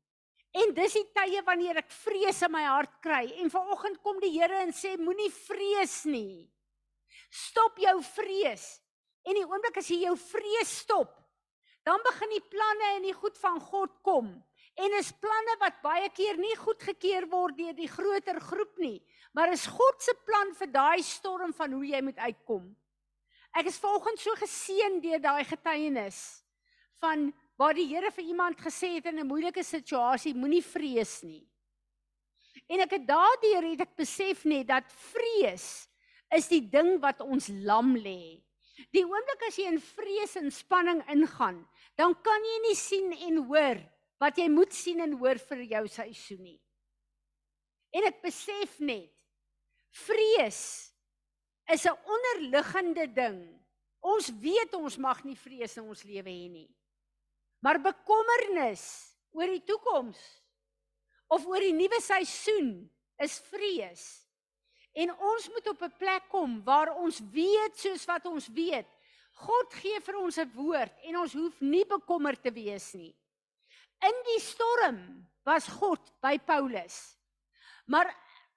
[0.55, 4.31] En dis die tye wanneer ek vrees in my hart kry en vanoggend kom die
[4.37, 6.47] Here en sê moenie vrees nie.
[7.31, 8.81] Stop jou vrees.
[9.27, 11.11] En die oomblik as jy jou vrees stop,
[11.85, 14.31] dan begin die planne en die goed van God kom.
[14.79, 18.99] En is planne wat baie keer nie goedgekeur word deur die groter groep nie,
[19.35, 22.69] maar is God se plan vir daai storm van hoe jy moet uitkom.
[23.55, 26.21] Ek is vanoggend so geseën deur daai getuienis
[27.03, 31.47] van waar die Here vir iemand gesê het in 'n moeilike situasie moenie vrees nie.
[32.69, 35.89] En ek het daardeur het ek besef net dat vrees
[36.35, 38.43] is die ding wat ons lam lê.
[38.91, 41.67] Die oomblik as jy in vrees en spanning ingaan,
[41.97, 43.79] dan kan jy nie sien en hoor
[44.19, 46.61] wat jy moet sien en hoor vir jou seisoen nie.
[47.95, 49.14] En ek besef net
[49.95, 50.61] vrees
[51.71, 53.39] is 'n onderliggende ding.
[54.01, 56.71] Ons weet ons mag nie vrees in ons lewe hê nie.
[57.61, 60.21] Maar bekommernis oor die toekoms
[61.33, 64.29] of oor die nuwe seisoen is vrees.
[64.95, 68.87] En ons moet op 'n plek kom waar ons weet soos wat ons weet.
[69.35, 73.17] God gee vir ons 'n woord en ons hoef nie bekommerd te wees nie.
[74.03, 77.17] In die storm was God by Paulus.
[77.87, 78.15] Maar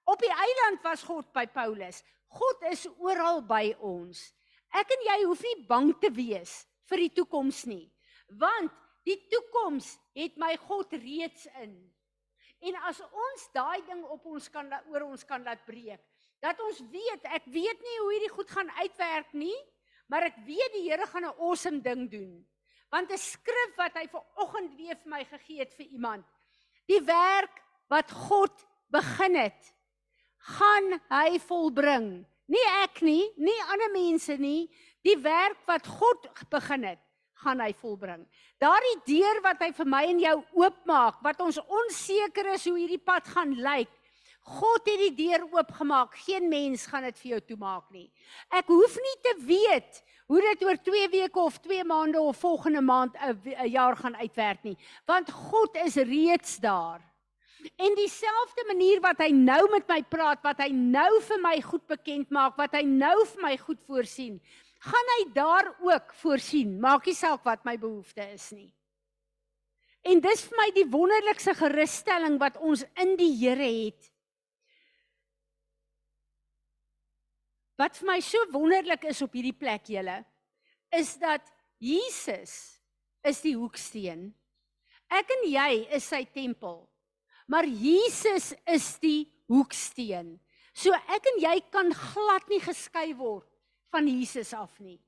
[0.08, 2.02] op die eiland was God by Paulus.
[2.32, 4.30] God is oral by ons.
[4.76, 7.86] Ek en jy hoef nie bang te wees vir die toekoms nie,
[8.40, 8.72] want
[9.08, 11.72] die toekoms het my God reeds in.
[12.68, 16.00] En as ons daai ding op ons kan oor ons kan laat breek,
[16.42, 19.56] dat ons weet, ek weet nie hoe hierdie goed gaan uitwerk nie,
[20.08, 22.44] maar ek weet die Here gaan 'n awesome ding doen.
[22.90, 26.24] Want 'n skrif wat hy ver oggend weer vir my gegee het vir iemand.
[26.86, 29.74] Die werk wat God begin het,
[30.56, 32.08] gaan hy volbring.
[32.48, 34.68] Nie ek nie, nie ander mense nie,
[35.04, 37.00] die werk wat God begin het,
[37.44, 38.24] gaan hy volbring.
[38.58, 43.02] Daardie deur wat hy vir my en jou oopmaak, wat ons onseker is hoe hierdie
[43.02, 43.92] pad gaan lyk,
[44.48, 46.14] God het die deur oopgemaak.
[46.24, 48.06] Geen mens gaan dit vir jou toemaak nie.
[48.48, 52.80] Ek hoef nie te weet hoe dit oor 2 weke of 2 maande of volgende
[52.84, 57.00] maand 'n jaar gaan uitwerk nie, want God is reeds daar.
[57.76, 61.84] En dieselfde manier wat hy nou met my praat, wat hy nou vir my goed
[61.90, 64.36] bekend maak, wat hy nou vir my goed voorsien,
[64.84, 66.76] gaan hy daar ook voorsien.
[66.80, 68.70] Maak nie saak wat my behoefte is nie.
[70.06, 74.12] En dis vir my die wonderlikste gerusstelling wat ons in die Here het.
[77.78, 80.20] Wat vir my so wonderlik is op hierdie plek julle
[80.94, 81.44] is dat
[81.82, 82.78] Jesus
[83.26, 84.30] is die hoeksteen.
[85.12, 86.80] Ek en jy is sy tempel.
[87.48, 90.36] Maar Jesus is die hoeksteen.
[90.76, 93.48] So ek en jy kan glad nie geskei word
[93.90, 94.98] van Jesus af nie.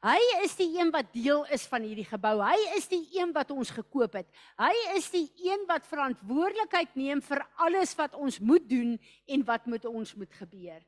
[0.00, 2.38] Hy is die een wat deel is van hierdie gebou.
[2.40, 4.28] Hy is die een wat ons gekoop het.
[4.56, 8.94] Hy is die een wat verantwoordelikheid neem vir alles wat ons moet doen
[9.28, 10.80] en wat met ons moet gebeur.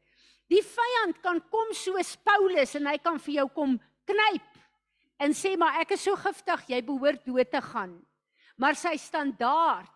[0.48, 3.76] Die vyand kan kom soos Paulus en hy kan vir jou kom
[4.08, 4.48] knyp
[5.22, 7.94] en sê maar ek is so giftig, jy behoort dood te gaan.
[8.56, 9.92] Maar sy standaard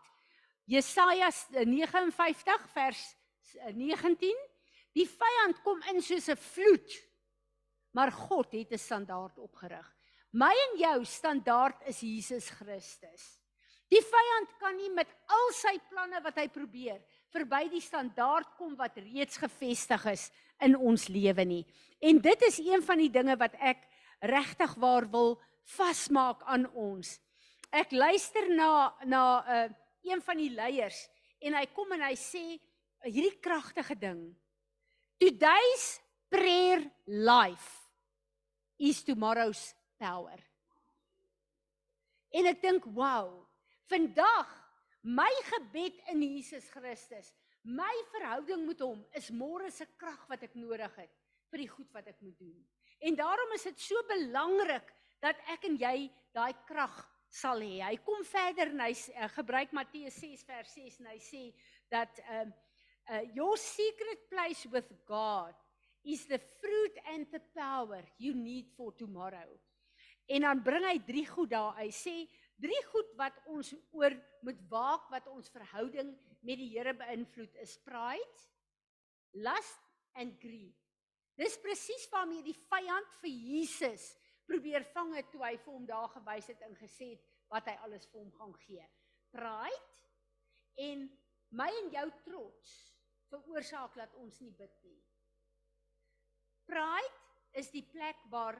[0.66, 3.16] Jesaja 59 vers
[3.72, 4.34] 19
[4.96, 6.90] Die vyand kom in soos 'n vloed.
[7.92, 9.94] Maar God het 'n standaard opgerig.
[10.32, 13.40] My en jou standaard is Jesus Christus.
[13.88, 17.00] Die vyand kan nie met al sy planne wat hy probeer
[17.30, 21.66] verby die standaard kom wat reeds gevestig is in ons lewe nie.
[22.00, 23.86] En dit is een van die dinge wat ek
[24.20, 27.20] regtig waar wil vasmaak aan ons.
[27.70, 29.70] Ek luister na na 'n uh, eh,
[30.06, 30.98] een van die leiers
[31.42, 32.44] en hy kom en hy sê
[33.06, 34.20] hierdie kragtige ding.
[35.20, 35.96] Today's
[36.32, 37.86] prayer life
[38.78, 40.38] is tomorrow's power.
[42.36, 43.46] En ek dink, "Wow,
[43.88, 44.48] vandag
[45.02, 50.54] my gebed in Jesus Christus, my verhouding met hom is môre se krag wat ek
[50.54, 51.10] nodig het
[51.50, 52.66] vir die goed wat ek moet doen."
[53.00, 57.80] En daarom is dit so belangrik dat ek en jy daai krag sal hê.
[57.84, 61.44] Hy kom verder en hy uh, gebruik Matteus 6 vers 6 en hy sê
[61.92, 62.52] dat um
[63.10, 65.54] uh, your secret place with God
[66.04, 69.50] is the fruit and the power you need for tomorrow.
[70.26, 71.76] En dan bring hy drie goed daar.
[71.78, 72.16] Hy sê
[72.62, 74.14] drie goed wat ons oor
[74.46, 76.14] moet waak wat ons verhouding
[76.46, 78.42] met die Here beïnvloed is pride,
[79.34, 79.82] lust
[80.18, 80.74] and greed.
[81.36, 84.14] Dis presies waarmee die vyand vir Jesus
[84.46, 87.76] probeer vang het toe hy vir hom daar gewys het en gesê het wat hy
[87.86, 88.86] alles vir hom gaan gee.
[89.34, 89.86] Pride
[90.86, 91.06] en
[91.56, 92.74] my en jou trots
[93.30, 94.98] veroorsaak dat ons nie bid nie.
[96.66, 97.22] Pride
[97.58, 98.58] is die plek waar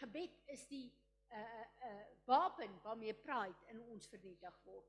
[0.00, 0.88] gebed is die
[1.32, 4.88] uh uh wapen waarmee pride in ons vernietig word.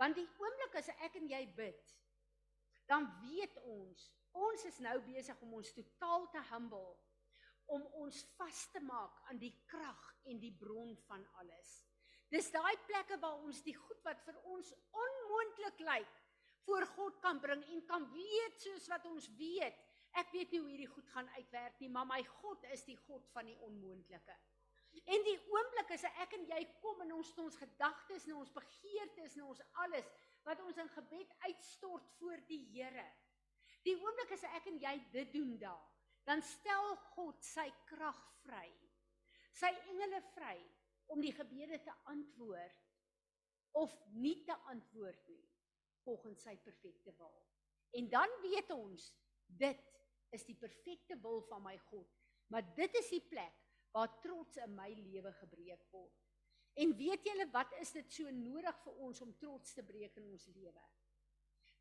[0.00, 1.92] Want die oomblik as ek en jy bid,
[2.88, 6.96] dan weet ons, ons is nou besig om ons totaal te humble
[7.72, 11.70] om ons vas te maak aan die krag en die bron van alles.
[12.32, 14.72] Dis daai plekke waar ons die goed wat vir ons
[15.04, 16.20] onmoontlik lyk
[16.66, 19.80] voor God kan bring en kan weet soos wat ons weet
[20.20, 23.24] Ek weet nie hoe hierdie goed gaan uitwerk nie, maar my God is die God
[23.32, 24.34] van die onmoontlike.
[25.08, 29.38] En die oomblik as ek en jy kom in ons ons gedagtes en ons begeertes
[29.38, 30.10] en ons alles
[30.44, 33.06] wat ons in gebed uitstort voor die Here.
[33.86, 35.88] Die oomblik as ek en jy dit doen daar,
[36.28, 38.68] dan stel God sy krag vry.
[39.52, 40.56] Sy engele vry
[41.12, 42.78] om die gebede te antwoord
[43.78, 45.44] of nie te antwoord nie
[46.04, 47.34] volgens sy perfekte wil.
[47.98, 49.10] En dan weet ons
[49.46, 49.88] dit
[50.32, 52.08] is die perfekte wil van my God.
[52.52, 53.58] Maar dit is die plek
[53.92, 56.18] waar trots in my lewe gebreek word.
[56.80, 60.30] En weet julle wat is dit so nodig vir ons om trots te breek in
[60.32, 60.84] ons lewe?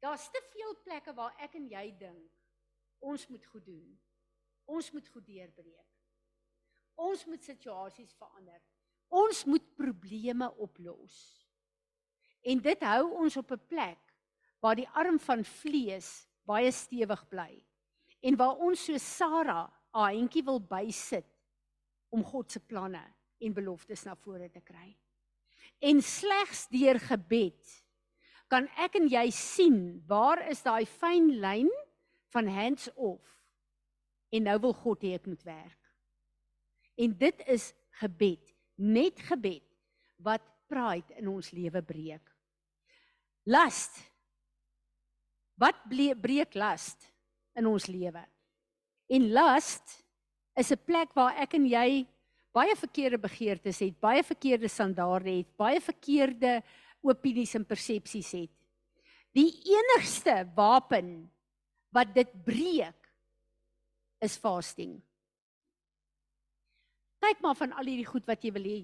[0.03, 2.39] Daar's te veel plekke waar ek en jy dink
[3.07, 3.91] ons moet goed doen.
[4.65, 5.87] Ons moet goed deurbreek.
[7.01, 8.59] Ons moet situasies verander.
[9.09, 11.15] Ons moet probleme oplos.
[12.41, 13.99] En dit hou ons op 'n plek
[14.61, 17.65] waar die arm van vlees baie stewig bly
[18.21, 21.27] en waar ons so Sara 'n handjie wil bysit
[22.09, 23.03] om God se planne
[23.39, 24.97] en beloftes na vore te kry.
[25.79, 27.83] En slegs deur gebed
[28.47, 31.69] kan ek en jy sien waar is daai fyn lyn
[32.33, 33.40] van hands off
[34.31, 35.91] en nou wil God hê ek moet werk.
[36.97, 39.65] En dit is gebed, net gebed
[40.23, 42.25] wat pride in ons lewe breek.
[43.45, 43.97] Lust.
[45.59, 47.11] Wat breek lust?
[47.57, 48.23] in ons lewe.
[49.11, 49.97] En lust
[50.55, 52.07] is 'n plek waar ek en jy
[52.51, 56.63] baie verkeerde begeertes het, baie verkeerde standaarde het, baie verkeerde
[57.01, 58.51] opinies en persepsies het.
[59.33, 61.31] Die enigste wapen
[61.91, 63.00] wat dit breek
[64.21, 65.01] is fasting.
[67.21, 68.79] Kyk maar van al hierdie goed wat jy wil hê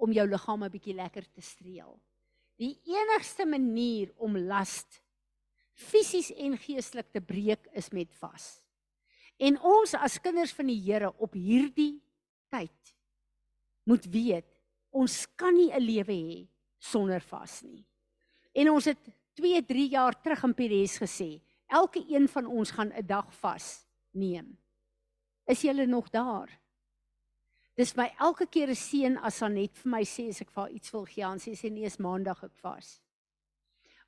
[0.00, 2.00] om jou liggaam 'n bietjie lekker te streel.
[2.56, 5.00] Die enigste manier om lust
[5.72, 8.60] fisies en geestelik te breek is met vas.
[9.38, 12.00] En ons as kinders van die Here op hierdie
[12.52, 12.94] tyd
[13.88, 14.48] moet weet,
[14.90, 16.48] ons kan nie 'n lewe hê
[16.78, 17.84] sonder vas nie.
[18.54, 18.98] En ons het
[19.34, 23.86] 2, 3 jaar terug in Pires gesê, elke een van ons gaan 'n dag vas
[24.14, 24.58] neem.
[25.46, 26.50] Is julle nog daar?
[27.80, 30.72] Dis my elke keer 'n seën as Anet vir my sê as ek vir haar
[30.72, 33.00] iets wil gee, dan sê sy nee, is maandag ek vas.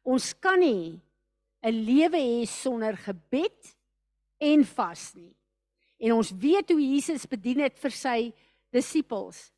[0.05, 1.01] Ons kan nie
[1.63, 3.77] 'n lewe hê sonder gebed
[4.41, 5.35] en vas nie.
[5.99, 8.33] En ons weet hoe Jesus bedien het vir sy
[8.73, 9.53] disippels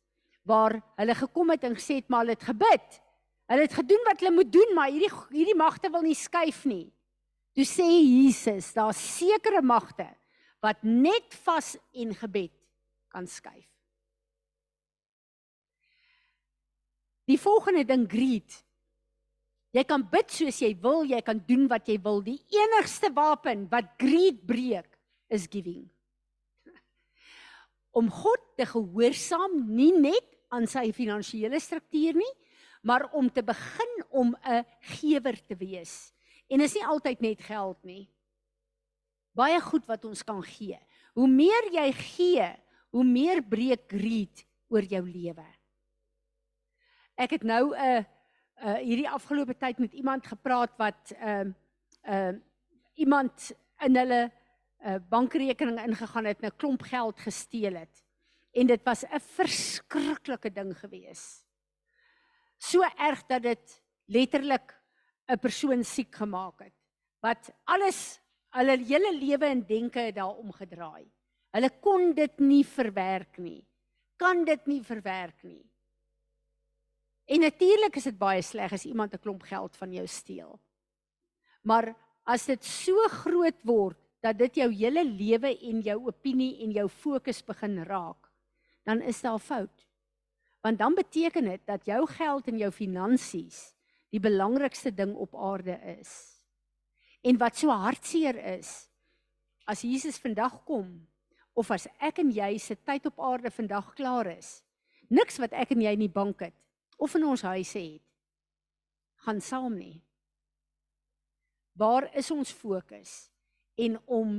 [0.45, 3.01] waar hulle gekom het en gesê het maar hulle het gebid.
[3.49, 6.91] Hulle het gedoen wat hulle moet doen, maar hierdie hierdie magte wil nie skuif nie.
[7.55, 10.07] Toe sê Jesus, daar's sekere magte
[10.65, 12.53] wat net vas en gebed
[13.13, 13.69] kan skuif.
[17.25, 18.65] Die volgende ding greet
[19.75, 22.21] Jy kan bid soos jy wil, jy kan doen wat jy wil.
[22.23, 24.87] Die enigste wapen wat greed breek
[25.27, 25.83] is giving.
[27.95, 32.33] Om God te gehoorsaam nie net aan sy finansiële struktuur nie,
[32.87, 34.63] maar om te begin om 'n
[34.95, 36.13] gewer te wees.
[36.47, 38.07] En is nie altyd net geld nie.
[39.35, 40.77] Baie goed wat ons kan gee.
[41.15, 42.47] Hoe meer jy gee,
[42.95, 45.45] hoe meer breek greed oor jou lewe.
[47.15, 48.05] Ek het nou 'n
[48.63, 51.53] uh hierdie afgelope tyd met iemand gepraat wat ehm uh,
[52.03, 52.41] ehm uh,
[52.95, 53.51] iemand
[53.83, 54.31] in hulle
[54.85, 58.03] uh bankrekening ingegaan het en 'n klomp geld gesteel het.
[58.53, 61.45] En dit was 'n verskriklike ding gewees.
[62.57, 64.75] So erg dat dit letterlik
[65.27, 66.73] 'n persoon siek gemaak het.
[67.19, 68.21] Wat alles
[68.55, 71.05] hulle hele lewe en denke het daarom gedraai.
[71.55, 73.61] Hulle kon dit nie verwerk nie.
[74.19, 75.63] Kan dit nie verwerk nie.
[77.25, 80.59] En natuurlik is dit baie sleg as iemand 'n klomp geld van jou steel.
[81.63, 86.71] Maar as dit so groot word dat dit jou hele lewe en jou opinie en
[86.71, 88.31] jou fokus begin raak,
[88.83, 89.87] dan is daar fout.
[90.61, 93.75] Want dan beteken dit dat jou geld en jou finansies
[94.09, 96.34] die belangrikste ding op aarde is.
[97.25, 98.85] En wat so hartseer is,
[99.65, 100.89] as Jesus vandag kom
[101.57, 104.59] of as ek en jy se tyd op aarde vandag klaar is,
[105.09, 106.57] niks wat ek en jy in die bank het
[107.01, 108.03] of in ons huise het,
[109.25, 110.03] gaan saam nie.
[111.75, 113.31] Waar is ons fokus?
[113.75, 114.37] En om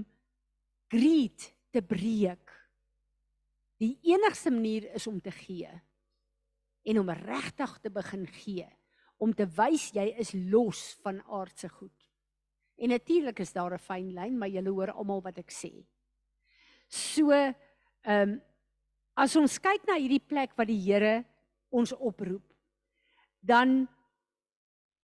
[0.89, 2.55] greed te breek.
[3.83, 5.69] Die enigste manier is om te gee
[6.87, 8.69] en om regtig te begin gee
[9.19, 12.06] om te wys jy is los van aardse goed.
[12.77, 15.87] En natuurlik is daar 'n fyn lyn, maar julle hoor almal wat ek sê.
[16.89, 17.55] So, ehm
[18.05, 18.43] um,
[19.17, 21.25] as ons kyk na hierdie plek wat die Here
[21.71, 22.45] ons oproep,
[23.41, 23.89] dan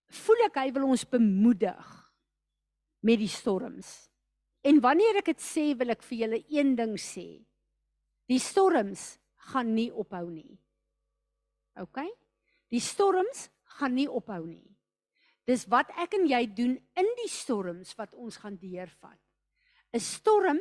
[0.07, 2.11] voel ek hy wil ons bemoedig
[3.01, 4.11] met die storms.
[4.63, 7.43] En wanneer ek dit sê, wil ek vir julle een ding sê.
[8.31, 9.19] Die storms
[9.51, 10.59] gaan nie ophou nie.
[11.81, 12.05] OK?
[12.71, 13.49] Die storms
[13.79, 14.72] gaan nie ophou nie.
[15.53, 19.19] Dis wat ek en jy doen in die storms wat ons gaan deurvat.
[19.93, 20.61] 'n Storm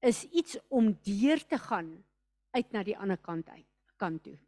[0.00, 1.90] is iets om deur te gaan
[2.56, 3.68] uit na die ander kant uit,
[4.00, 4.38] kant toe.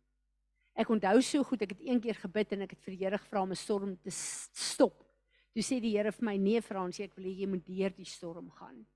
[0.73, 3.19] Ek onthou so goed, ek het een keer gebid en ek het vir die Here
[3.19, 5.05] gevra om 'n storm te stop.
[5.53, 8.09] Toe sê die Here vir my: "Nee, Fransie, ek wil hê jy moet deur die
[8.09, 8.87] storm gaan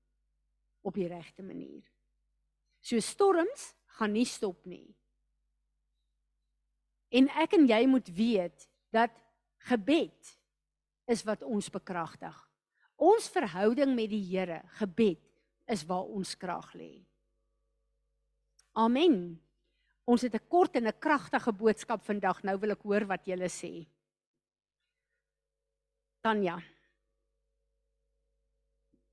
[0.81, 1.83] op die regte manier."
[2.81, 4.95] So storms gaan nie stop nie.
[7.11, 9.11] En ek en jy moet weet dat
[9.57, 10.36] gebed
[11.07, 12.35] is wat ons bekragtig.
[12.97, 15.21] Ons verhouding met die Here, gebed
[15.67, 16.93] is waar ons krag lê.
[18.77, 19.37] Amen.
[20.07, 22.43] Ons het 'n kort en 'n kragtige boodskap vandag.
[22.43, 23.87] Nou wil ek hoor wat julle sê.
[26.21, 26.57] Tanya.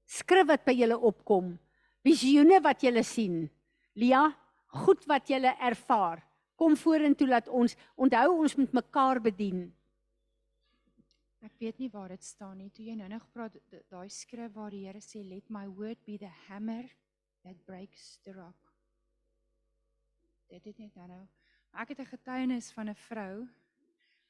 [0.07, 1.59] Skryf wat by julle opkom.
[2.05, 3.51] Visioene wat julle sien.
[3.95, 4.37] Lia,
[4.67, 6.23] goed wat julle ervaar.
[6.57, 9.75] Kom vorentoe laat ons onthou ons moet mekaar bedien.
[11.45, 12.71] Ek weet nie waar dit staan nie.
[12.73, 13.57] Toe jy nou nog praat
[13.93, 16.87] daai skrif waar die Here sê let my word be the hammer
[17.45, 18.73] that breaks the rock.
[20.49, 21.27] Dit het net nou.
[21.75, 23.49] Ek het 'n getuienis van 'n vrou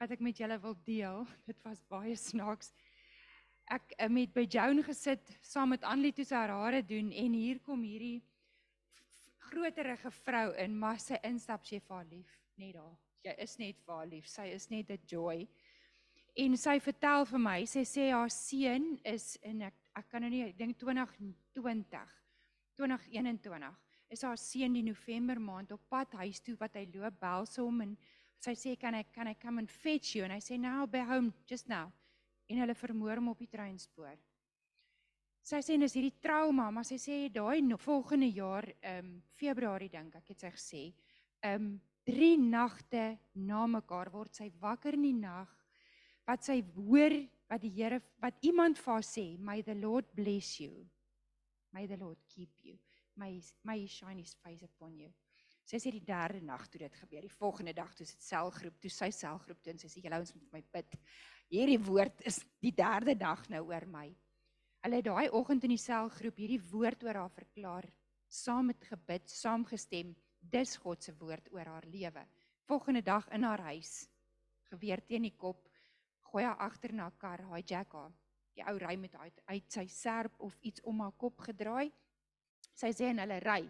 [0.01, 1.27] wat ek met julle wil deel.
[1.47, 2.73] Dit was baie snaaks.
[3.71, 7.33] Ek het met by Joan gesit saam met Anlie toe sy haar hare doen en
[7.33, 8.23] hier kom hierdie
[9.39, 12.99] groterige vrou in, maar sy instap sy vir haar lief, net daar.
[13.25, 14.27] Jy is net vir haar lief.
[14.27, 15.49] Sy is net 'n joy.
[16.35, 20.31] En sy vertel vir my, sy sê haar seun is in ek ek kan nou
[20.33, 22.01] nie dink 2020
[22.75, 23.77] 2021
[24.11, 27.85] is haar seun die November maand op pad huis toe wat hy loop belse hom
[27.85, 27.95] en
[28.43, 31.05] sy sê kan ek kan ek come and fetch you en hy sê now be
[31.07, 31.93] home just now
[32.51, 34.19] en hulle vermoor hom op die treinspoor.
[35.45, 40.15] Sy sê dis hierdie trauma, maar sy sê daai volgende jaar, ehm um, Februarie dink
[40.17, 40.85] ek, het sy gesê,
[41.45, 41.75] ehm um,
[42.05, 43.05] 3 nagte
[43.41, 45.49] na mekaar word sy wakker in die nag
[46.27, 47.15] wat sy hoor
[47.51, 50.87] wat die Here wat iemand vir haar sê, "May the Lord bless you.
[51.73, 52.79] May the Lord keep you.
[53.17, 55.13] May may he shine his face upon you."
[55.65, 58.91] Sy sê die derde nag toe dit gebeur, die volgende dag toe sit selgroep, toe
[58.91, 60.99] sy selgroep toe en sy sê, "Julle ouens moet my bid.
[61.51, 64.15] Hierdie woord is die derde dag nou oor my."
[64.85, 67.87] Hulle het daai oggend in die selgroep hierdie woord oor haar verklaar,
[68.29, 70.15] saam met gebid, saamgestem.
[70.41, 72.27] Dis God se woord oor haar lewe.
[72.69, 74.09] Volgende dag in haar huis,
[74.69, 75.69] geweer teen die kop,
[76.35, 78.11] gooi haar agter na kar, hy jack haar.
[78.55, 81.93] Die ou ry met uit uit sy serp of iets om haar kop gedraai.
[82.75, 83.63] Sy sê en hulle ry.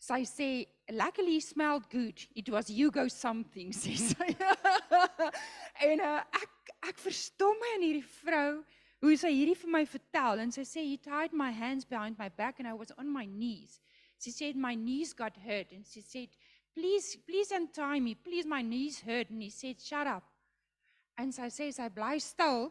[0.00, 0.48] Sy sê
[0.92, 2.20] luckily smelled good.
[2.36, 4.28] It was Hugo something sê sy.
[5.88, 8.60] en uh, ek ek verstom my aan hierdie vrou
[9.00, 12.28] hoe sy hierdie vir my vertel en sy sê he tied my hands behind my
[12.40, 13.80] back and I was on my knees.
[14.20, 16.28] She said my knees got hurt and she said
[16.76, 18.14] please please untie me.
[18.14, 20.29] Please my knees hurt and he said shut up.
[21.20, 22.70] En sy sê sy bly stil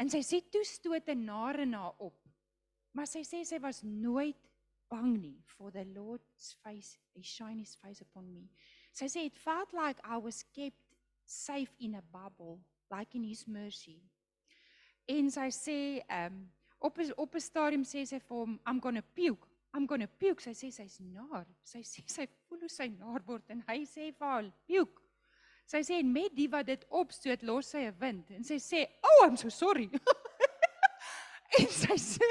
[0.00, 2.16] en sy sê toe stoot 'n nare na op.
[2.92, 4.40] Maar sy sê sy was nooit
[4.88, 8.48] bang nie for the Lord's face he shine his face upon me.
[8.92, 10.80] Sy sê it felt like I was kept
[11.24, 12.60] safe in a bubble
[12.90, 14.00] like in his mercy
[15.08, 15.78] en sy sê
[16.10, 16.38] um,
[16.78, 19.46] op op 'n stadium sê sy vir hom I'm going to puke.
[19.74, 20.42] I'm going to puke.
[20.42, 21.46] Sy sê sy's naar.
[21.62, 25.02] Sy sê sy voel hoe sy naar word en hy sê vir haar puke.
[25.66, 28.86] Sy sê en met die wat dit opstoot, los sy 'n wind en sy sê,
[29.02, 29.90] "Oh, I'm so sorry."
[31.58, 32.30] en sy sê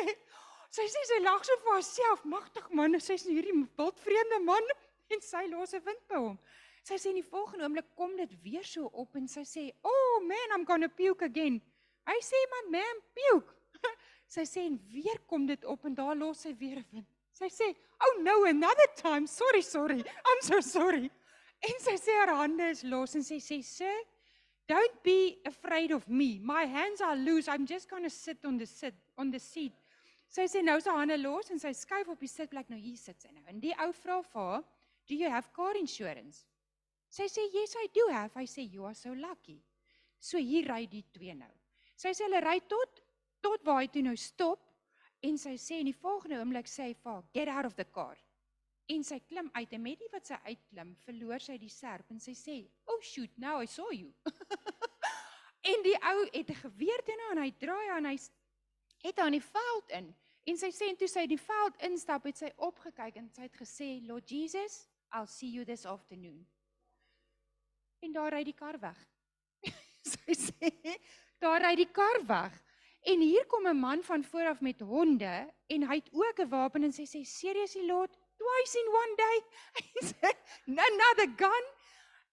[0.72, 4.64] sy sê sy lag so vir haarself, "Magtig man, sy's hierdie wildvreemde man
[5.12, 6.40] en sy los 'n wind by hom."
[6.86, 10.20] Sy sê in die volgende oomblik kom dit weer so op en sy sê, "Oh
[10.24, 11.60] man, I'm going to puke again."
[12.08, 13.52] Hy sê, "Man, man, puke."
[14.28, 17.08] sy sê en weer kom dit op en daar los sy weer 'n wind.
[17.34, 19.28] Sy sê, "Oh no, another time.
[19.28, 20.00] Sorry, sorry.
[20.00, 21.12] I'm so sorry."
[21.62, 24.04] En sy sê haar hande is los en sy sê, "Sir,
[24.68, 26.40] don't be afraid of me.
[26.40, 27.48] My hands are loose.
[27.48, 29.74] I'm just going to sit on the sit on the seat."
[30.28, 33.22] Sy sê nou sy hande los en sy skuif op die sitplek nou hier sit
[33.22, 33.44] sy nou.
[33.48, 34.64] En die ou vra vir haar,
[35.08, 36.46] "Do you have car insurance?"
[37.10, 39.62] Sy sê, "Yes, I do have." Hy sê, "You are so lucky."
[40.20, 41.52] So hier ry die twee nou.
[41.96, 43.02] Sy sê hulle ry tot
[43.42, 44.60] tot waar hy toe nou stop
[45.22, 47.86] en sy sê in die volgende oomblik sê hy vir haar, "Get out of the
[47.86, 48.18] car."
[48.86, 52.20] En sy klim uit en met die wat sy uitklim, verloor sy die serp en
[52.22, 54.14] sy sê, "Oh shoot, now I saw you."
[55.72, 58.18] en die ou het 'n geweer teen haar en hy draai aan hy
[59.02, 60.16] het haar in die veld in.
[60.46, 63.58] En sy sê en toe sy die veld instap, het sy opgekyk en sy het
[63.58, 66.46] gesê, "Lord Jesus, I'll see you this afternoon."
[68.02, 69.00] En daar ry die kar weg.
[70.14, 71.00] sy sê,
[71.40, 72.54] daar ry die kar weg.
[73.06, 76.50] En hier kom 'n man van voor af met honde en hy het ook 'n
[76.50, 79.38] wapen en sy sê, "Seriously, Lord, twice in one day?"
[79.82, 80.32] Hy sê,
[80.68, 81.74] "Another gun?"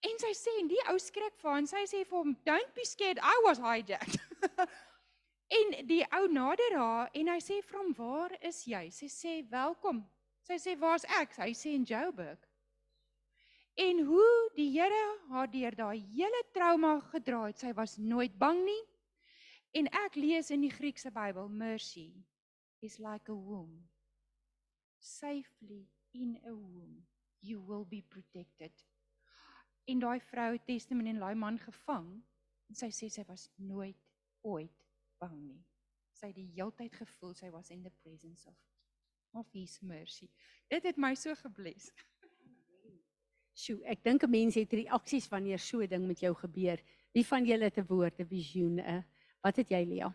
[0.03, 2.75] En sy sê en die ou skrik vir haar en sy sê vir hom, "Don't
[2.75, 4.19] be scared, I was hijacked."
[5.59, 10.03] en die ou nader haar en hy sê, "From waar is jy?" Sy sê, "Welkom."
[10.43, 12.39] Sy sê, "Waar's ek?" Hy sê, "In Joburg."
[13.75, 18.59] En hoe die Here haar deur daai hele trauma gedra het, sy was nooit bang
[18.65, 18.83] nie.
[19.73, 22.13] En ek lees in die Griekse Bybel, mercy
[22.83, 23.89] is like a womb.
[24.99, 27.03] Safely in a womb,
[27.41, 28.73] you will be protected.
[29.85, 32.09] En daai vrou het testament en daai man gevang
[32.69, 33.99] en sy sê sy was nooit
[34.47, 34.85] ooit
[35.19, 35.63] bang nie.
[36.15, 38.59] Sy het die heeltyd gevoel sy was in the presence of
[39.35, 40.29] of his mercy.
[40.69, 41.89] Dit het my so gebless.
[43.57, 46.79] Sjoe, ek dink 'n mens het reaksies wanneer so 'n ding met jou gebeur.
[47.15, 49.05] Wie van julle het 'n woord, 'n visioen, 'n
[49.43, 50.07] Wat het jy, Lia?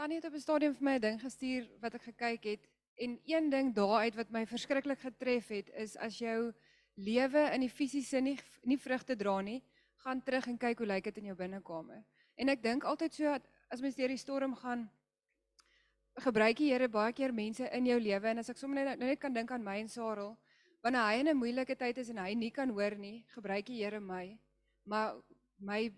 [0.00, 3.20] Tannie het op 'n stadium vir my 'n ding gestuur wat ek gekyk het en
[3.24, 6.54] een ding daaruit wat my verskriklik getref het is as jou
[6.94, 9.62] lewe in die fisiese nie nie vrugte dra nie,
[9.96, 12.04] gaan terug en kyk hoe lyk dit in jou binnekamer.
[12.34, 13.38] En ek dink altyd so
[13.68, 14.90] as mens deur die storm gaan,
[16.14, 19.08] gebruik die Here baie keer mense in jou lewe en as ek sommer net nou
[19.08, 20.38] net kan dink aan my en Sarel,
[20.82, 23.84] wanneer hy in 'n moeilike tyd is en hy nie kan hoor nie, gebruik die
[23.84, 24.38] Here my.
[24.84, 25.20] Maar
[25.58, 25.92] my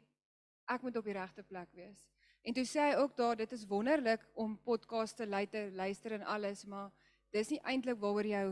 [0.67, 2.12] ek moet op die regte plek wees.
[2.43, 6.25] En toe sê hy ook daar dit is wonderlik om podcasts te luister, luister en
[6.27, 6.91] alles, maar
[7.31, 8.47] dis nie eintlik waaroor jou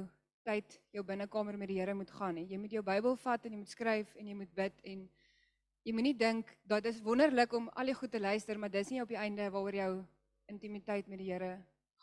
[0.47, 2.47] tyd jou binnekamer met die Here moet gaan nie.
[2.47, 5.03] Jy moet jou Bybel vat en jy moet skryf en jy moet bid en
[5.83, 8.95] jy moenie dink dat dit is wonderlik om al die goed te luister, maar dis
[8.95, 9.91] nie op die einde waaroor jou
[10.47, 11.57] intimiteit met die Here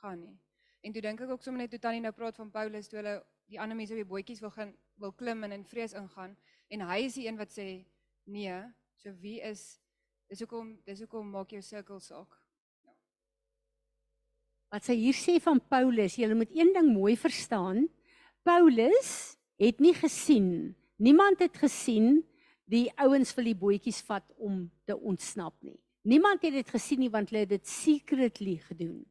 [0.03, 0.35] gaan nie.
[0.83, 3.17] En toe dink ek ook sommer net toe Tannie nou praat van Paulus toe hulle
[3.47, 6.35] die ander mense op die bootjies wil gaan wil klim en in vrees ingaan
[6.73, 7.67] en hy is die een wat sê
[8.27, 8.55] nee,
[8.99, 9.77] so wie is
[10.27, 12.29] dis hoekom dis hoekom maak jou sirkel saak.
[12.85, 12.93] Ja.
[14.73, 17.85] Wat sy hier sê van Paulus, jy moet een ding mooi verstaan.
[18.47, 22.21] Paulus het nie gesien, niemand het gesien
[22.67, 25.77] die ouens wil die bootjies vat om te ontsnap nie.
[26.07, 29.05] Niemand het dit gesien nie want hulle het dit secretly gedoen.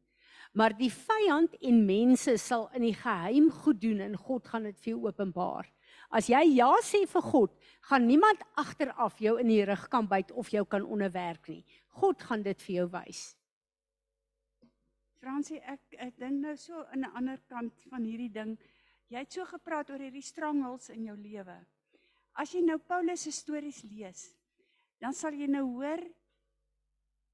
[0.57, 4.77] Maar die vyand en mense sal in die geheim goed doen en God gaan dit
[4.81, 5.67] vir jou openbaar.
[6.09, 7.55] As jy ja sê vir God,
[7.89, 11.63] gaan niemand agteraf jou in die rug kan byt of jou kan onderwerk nie.
[11.99, 13.23] God gaan dit vir jou wys.
[15.19, 18.57] Fransie, ek ek dink nou so aan 'n ander kant van hierdie ding.
[19.09, 21.65] Jy het so gepraat oor hierdie strangles in jou lewe.
[22.35, 24.35] As jy nou Paulus se stories lees,
[24.99, 25.99] dan sal jy nou hoor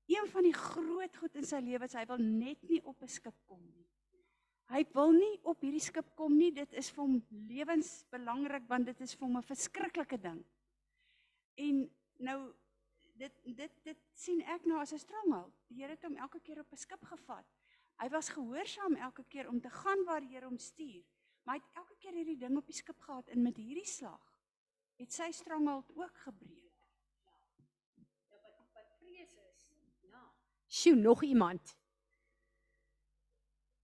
[0.06, 3.08] Een van die groot goed in sy lewe is hy wil net nie op 'n
[3.08, 3.83] skip kom nie.
[4.74, 6.50] Hy wil nie op hierdie skip kom nie.
[6.52, 7.18] Dit is vir hom
[7.50, 10.40] lewensbelangrik want dit is vir hom 'n verskriklike ding.
[11.62, 12.40] En nou
[13.22, 15.52] dit dit dit sien ek nou as 'n strangel.
[15.70, 17.46] Die Here het hom elke keer op 'n skip gevat.
[18.02, 21.04] Hy was gehoorsaam elke keer om te gaan waar die Here hom stuur.
[21.44, 24.34] Maar hy het elke keer hierdie ding op die skip gehad en met hierdie slag
[24.98, 26.72] het sy strangel ook gebreek.
[30.68, 31.78] Sjoe, nog iemand.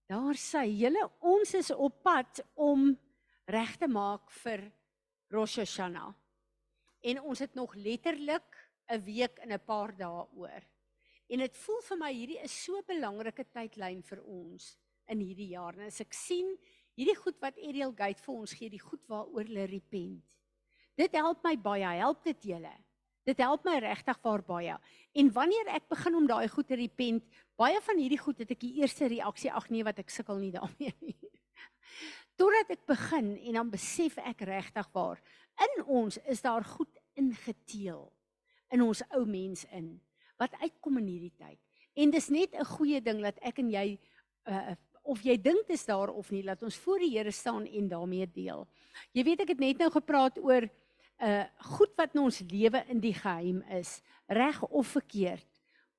[0.10, 2.88] Daar sê julle ons is op pad om
[3.46, 4.64] reg te maak vir
[5.30, 6.16] Rosh Hashanah.
[7.06, 8.58] En ons het nog letterlik
[8.90, 10.64] 'n week en 'n paar dae oor.
[11.30, 15.54] En dit voel vir my hierdie is so 'n belangrike tydlyn vir ons in hierdie
[15.54, 15.78] jaar.
[15.78, 16.58] En as ek sien
[16.96, 20.38] hierdie goed wat Ariel Gate vir ons gee, die goed waaroor hulle repent.
[20.96, 22.74] Dit help my baie, help dit julle.
[23.28, 24.76] Dit help my regtig waar baie.
[25.14, 27.26] En wanneer ek begin om daai goed te repent,
[27.60, 30.54] baie van hierdie goed het ek die eerste reaksie, ag nee, wat ek sukkel nie
[30.56, 31.18] daarmee nie.
[32.40, 35.20] Totdat ek begin en dan besef ek regtig waar
[35.60, 38.06] in ons is daar goed ingeteel
[38.72, 39.98] in ons ou mens in
[40.40, 41.60] wat uitkom in hierdie tyd.
[42.00, 44.00] En dis net 'n goeie ding dat ek en jy
[44.48, 44.76] uh
[45.10, 47.88] of jy dink dit is daar of nie, laat ons voor die Here staan en
[47.88, 48.68] daarmee deel.
[49.14, 50.70] Jy weet ek het net nou gepraat oor
[51.20, 51.46] uh
[51.76, 55.48] goed wat in ons lewe in die geheim is, reg of verkeerd,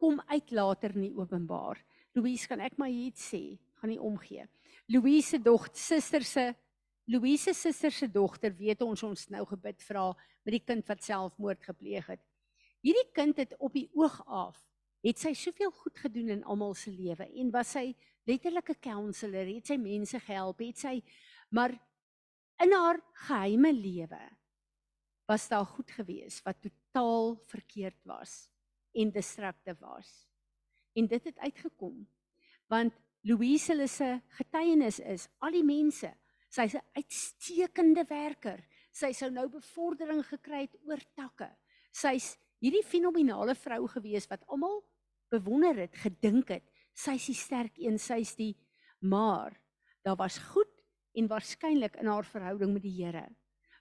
[0.01, 1.79] kom uit later in die openbaar.
[2.17, 3.59] Louise, kan ek maar iets sê?
[3.81, 4.47] Gaan nie omgee.
[4.89, 6.51] Louise se dogter, suster se
[7.11, 11.03] Louise se suster se dogter, weet ons ons nou gebid haar met die kind wat
[11.03, 12.21] selfmoord gepleeg het.
[12.81, 14.57] Hierdie kind het op die oog af
[15.05, 17.91] het sy soveel goed gedoen in almal se lewe en was sy
[18.29, 20.97] letterlike counselor, het sy mense gehelp, het sy
[21.57, 21.73] maar
[22.61, 24.21] in haar geheime lewe
[25.31, 28.51] was daar goed gewees wat totaal verkeerd was
[28.93, 30.09] en destruktief was.
[30.99, 32.09] En dit het uitgekom
[32.71, 36.09] want Louise se getuienis is al die mense,
[36.49, 38.63] sy's 'n uitstekende werker.
[38.93, 41.51] Sy sou nou bevordering gekry het oor takke.
[41.93, 44.83] Sy's hierdie fenominale vrou gewees wat almal
[45.29, 46.65] bewonder het, gedink het,
[46.95, 48.57] sy's die sterk een, sy's die
[49.01, 49.61] maar
[50.03, 50.83] daar was goed
[51.15, 53.29] en waarskynlik in haar verhouding met die Here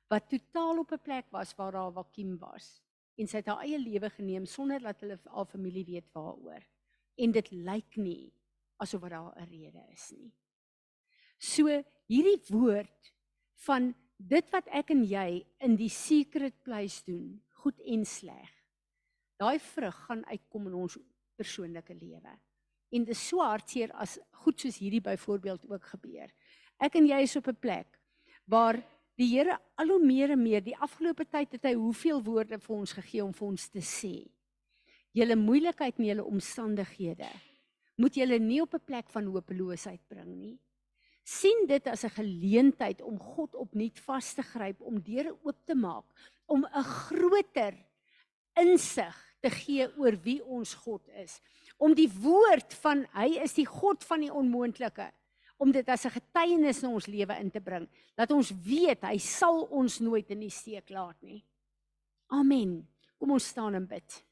[0.10, 2.82] wat totaal op 'n plek was waar haar vakuum was
[3.18, 6.64] en sy het haar eie lewe geneem sonder dat hulle al familie weet waaroor
[7.16, 8.34] en dit lyk nie
[8.80, 10.32] asof wat daar 'n rede is nie.
[11.38, 13.14] So hierdie woord
[13.66, 18.52] van dit wat ek en jy in die secret place doen, goed en sleg.
[19.40, 20.98] Daai vrug gaan uitkom in ons
[21.36, 22.40] persoonlike lewe.
[22.92, 26.32] En dit is so hartseer as goed soos hierdie byvoorbeeld ook gebeur.
[26.80, 28.00] Ek en jy is op 'n plek
[28.46, 28.84] waar
[29.20, 32.76] die Here al hoe meer en meer die afgelope tyd het hy hoeveel woorde vir
[32.78, 34.14] ons gegee om vir ons te sê.
[35.18, 37.28] Julle moeilikheid en julle omstandighede
[38.00, 40.58] moet julle nie op 'n plek van hopeloosheid bring nie.
[41.30, 45.76] sien dit as 'n geleentheid om God opnuut vas te gryp, om deure oop te
[45.76, 46.06] maak,
[46.48, 47.76] om 'n groter
[48.56, 51.42] insig te gee oor wie ons God is.
[51.78, 55.12] Om die woord van hy is die God van die onmoontlike
[55.60, 59.18] om dit as 'n getuienis in ons lewe in te bring dat ons weet hy
[59.18, 61.44] sal ons nooit in die steek laat nie.
[62.28, 62.88] Amen.
[63.18, 64.24] Kom ons staan en bid.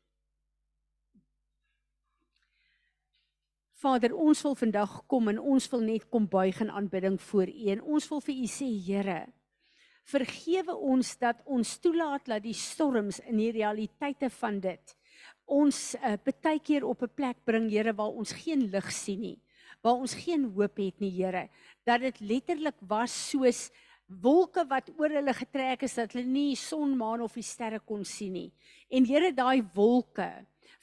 [3.77, 7.67] Vader, ons wil vandag kom en ons wil net kom buig in aanbidding voor U
[7.73, 9.27] en ons wil vir U sê, Here,
[10.03, 14.95] vergewe ons dat ons toelaat dat die storms in die realiteite van dit
[15.45, 19.37] ons uh, baie keer op 'n plek bring, Here, waar ons geen lig sien nie,
[19.87, 21.47] waar ons geen hoop het nie, Here,
[21.87, 23.67] dat dit letterlik was soos
[24.07, 28.05] wolke wat oor hulle getrek is dat hulle nie son, maan of die sterre kon
[28.07, 28.49] sien nie.
[28.91, 30.29] En Here, daai wolke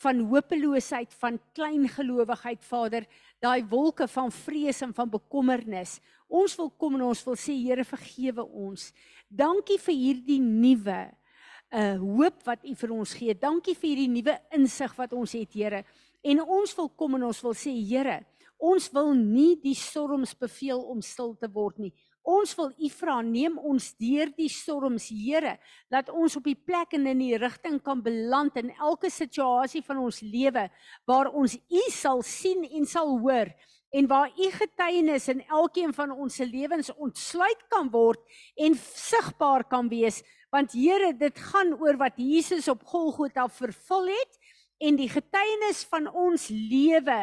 [0.03, 3.07] van hopeloosheid, van klein gelowigheid, Vader,
[3.41, 5.99] daai wolke van vrees en van bekommernis.
[6.29, 8.91] Ons wil kom en ons wil sê Here vergewe ons.
[9.29, 11.03] Dankie vir hierdie nuwe
[11.75, 13.35] uh hoop wat U vir ons gee.
[13.35, 15.83] Dankie vir hierdie nuwe insig wat ons het, Here.
[16.25, 18.21] En ons wil kom en ons wil sê Here,
[18.65, 21.93] ons wil nie die storms beveel om stil te word nie.
[22.25, 25.59] Ons wil U vra, neem ons deur die storms, Here,
[25.93, 30.01] dat ons op die plek en in die rigting kan beland in elke situasie van
[30.07, 30.71] ons lewe
[31.05, 33.53] waar ons U sal sien en sal hoor
[33.95, 38.25] en waar U getuienis in elkeen van ons se lewens ontsluit kan word
[38.57, 44.41] en sigbaar kan wees, want Here, dit gaan oor wat Jesus op Golgotha vervul het
[44.81, 47.21] en die getuienis van ons lewe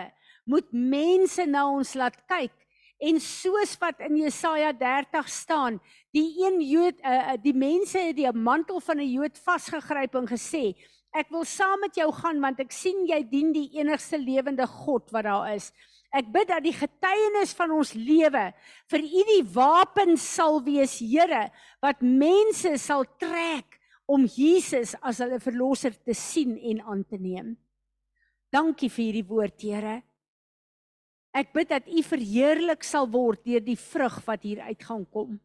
[0.51, 2.55] moet mense na ons laat kyk
[3.01, 5.79] En soos wat in Jesaja 30 staan,
[6.13, 10.77] die een Jood uh, die mense het die mantel van 'n Jood vasgegryp en gesê,
[11.09, 15.09] ek wil saam met jou gaan want ek sien jy dien die enigste lewende God
[15.11, 15.73] wat daar is.
[16.13, 18.53] Ek bid dat die getuienis van ons lewe
[18.91, 21.49] vir U die wapen sal wees, Here,
[21.81, 27.57] wat mense sal trek om Jesus as hulle verlosser te sien en aan te neem.
[28.53, 30.03] Dankie vir hierdie woord, Here.
[31.31, 35.39] Ek bid dat U verheerlik sal word deur die vrug wat hier uit gaan kom.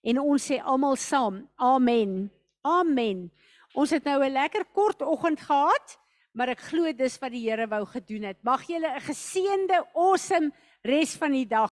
[0.00, 2.30] En ons sê almal saam, amen.
[2.64, 3.28] Amen.
[3.76, 5.98] Ons het nou 'n lekker kort oggend gehad,
[6.32, 8.42] maar ek glo dis wat die Here wou gedoen het.
[8.42, 10.52] Mag julle 'n geseënde, awesome
[10.82, 11.68] res van die dag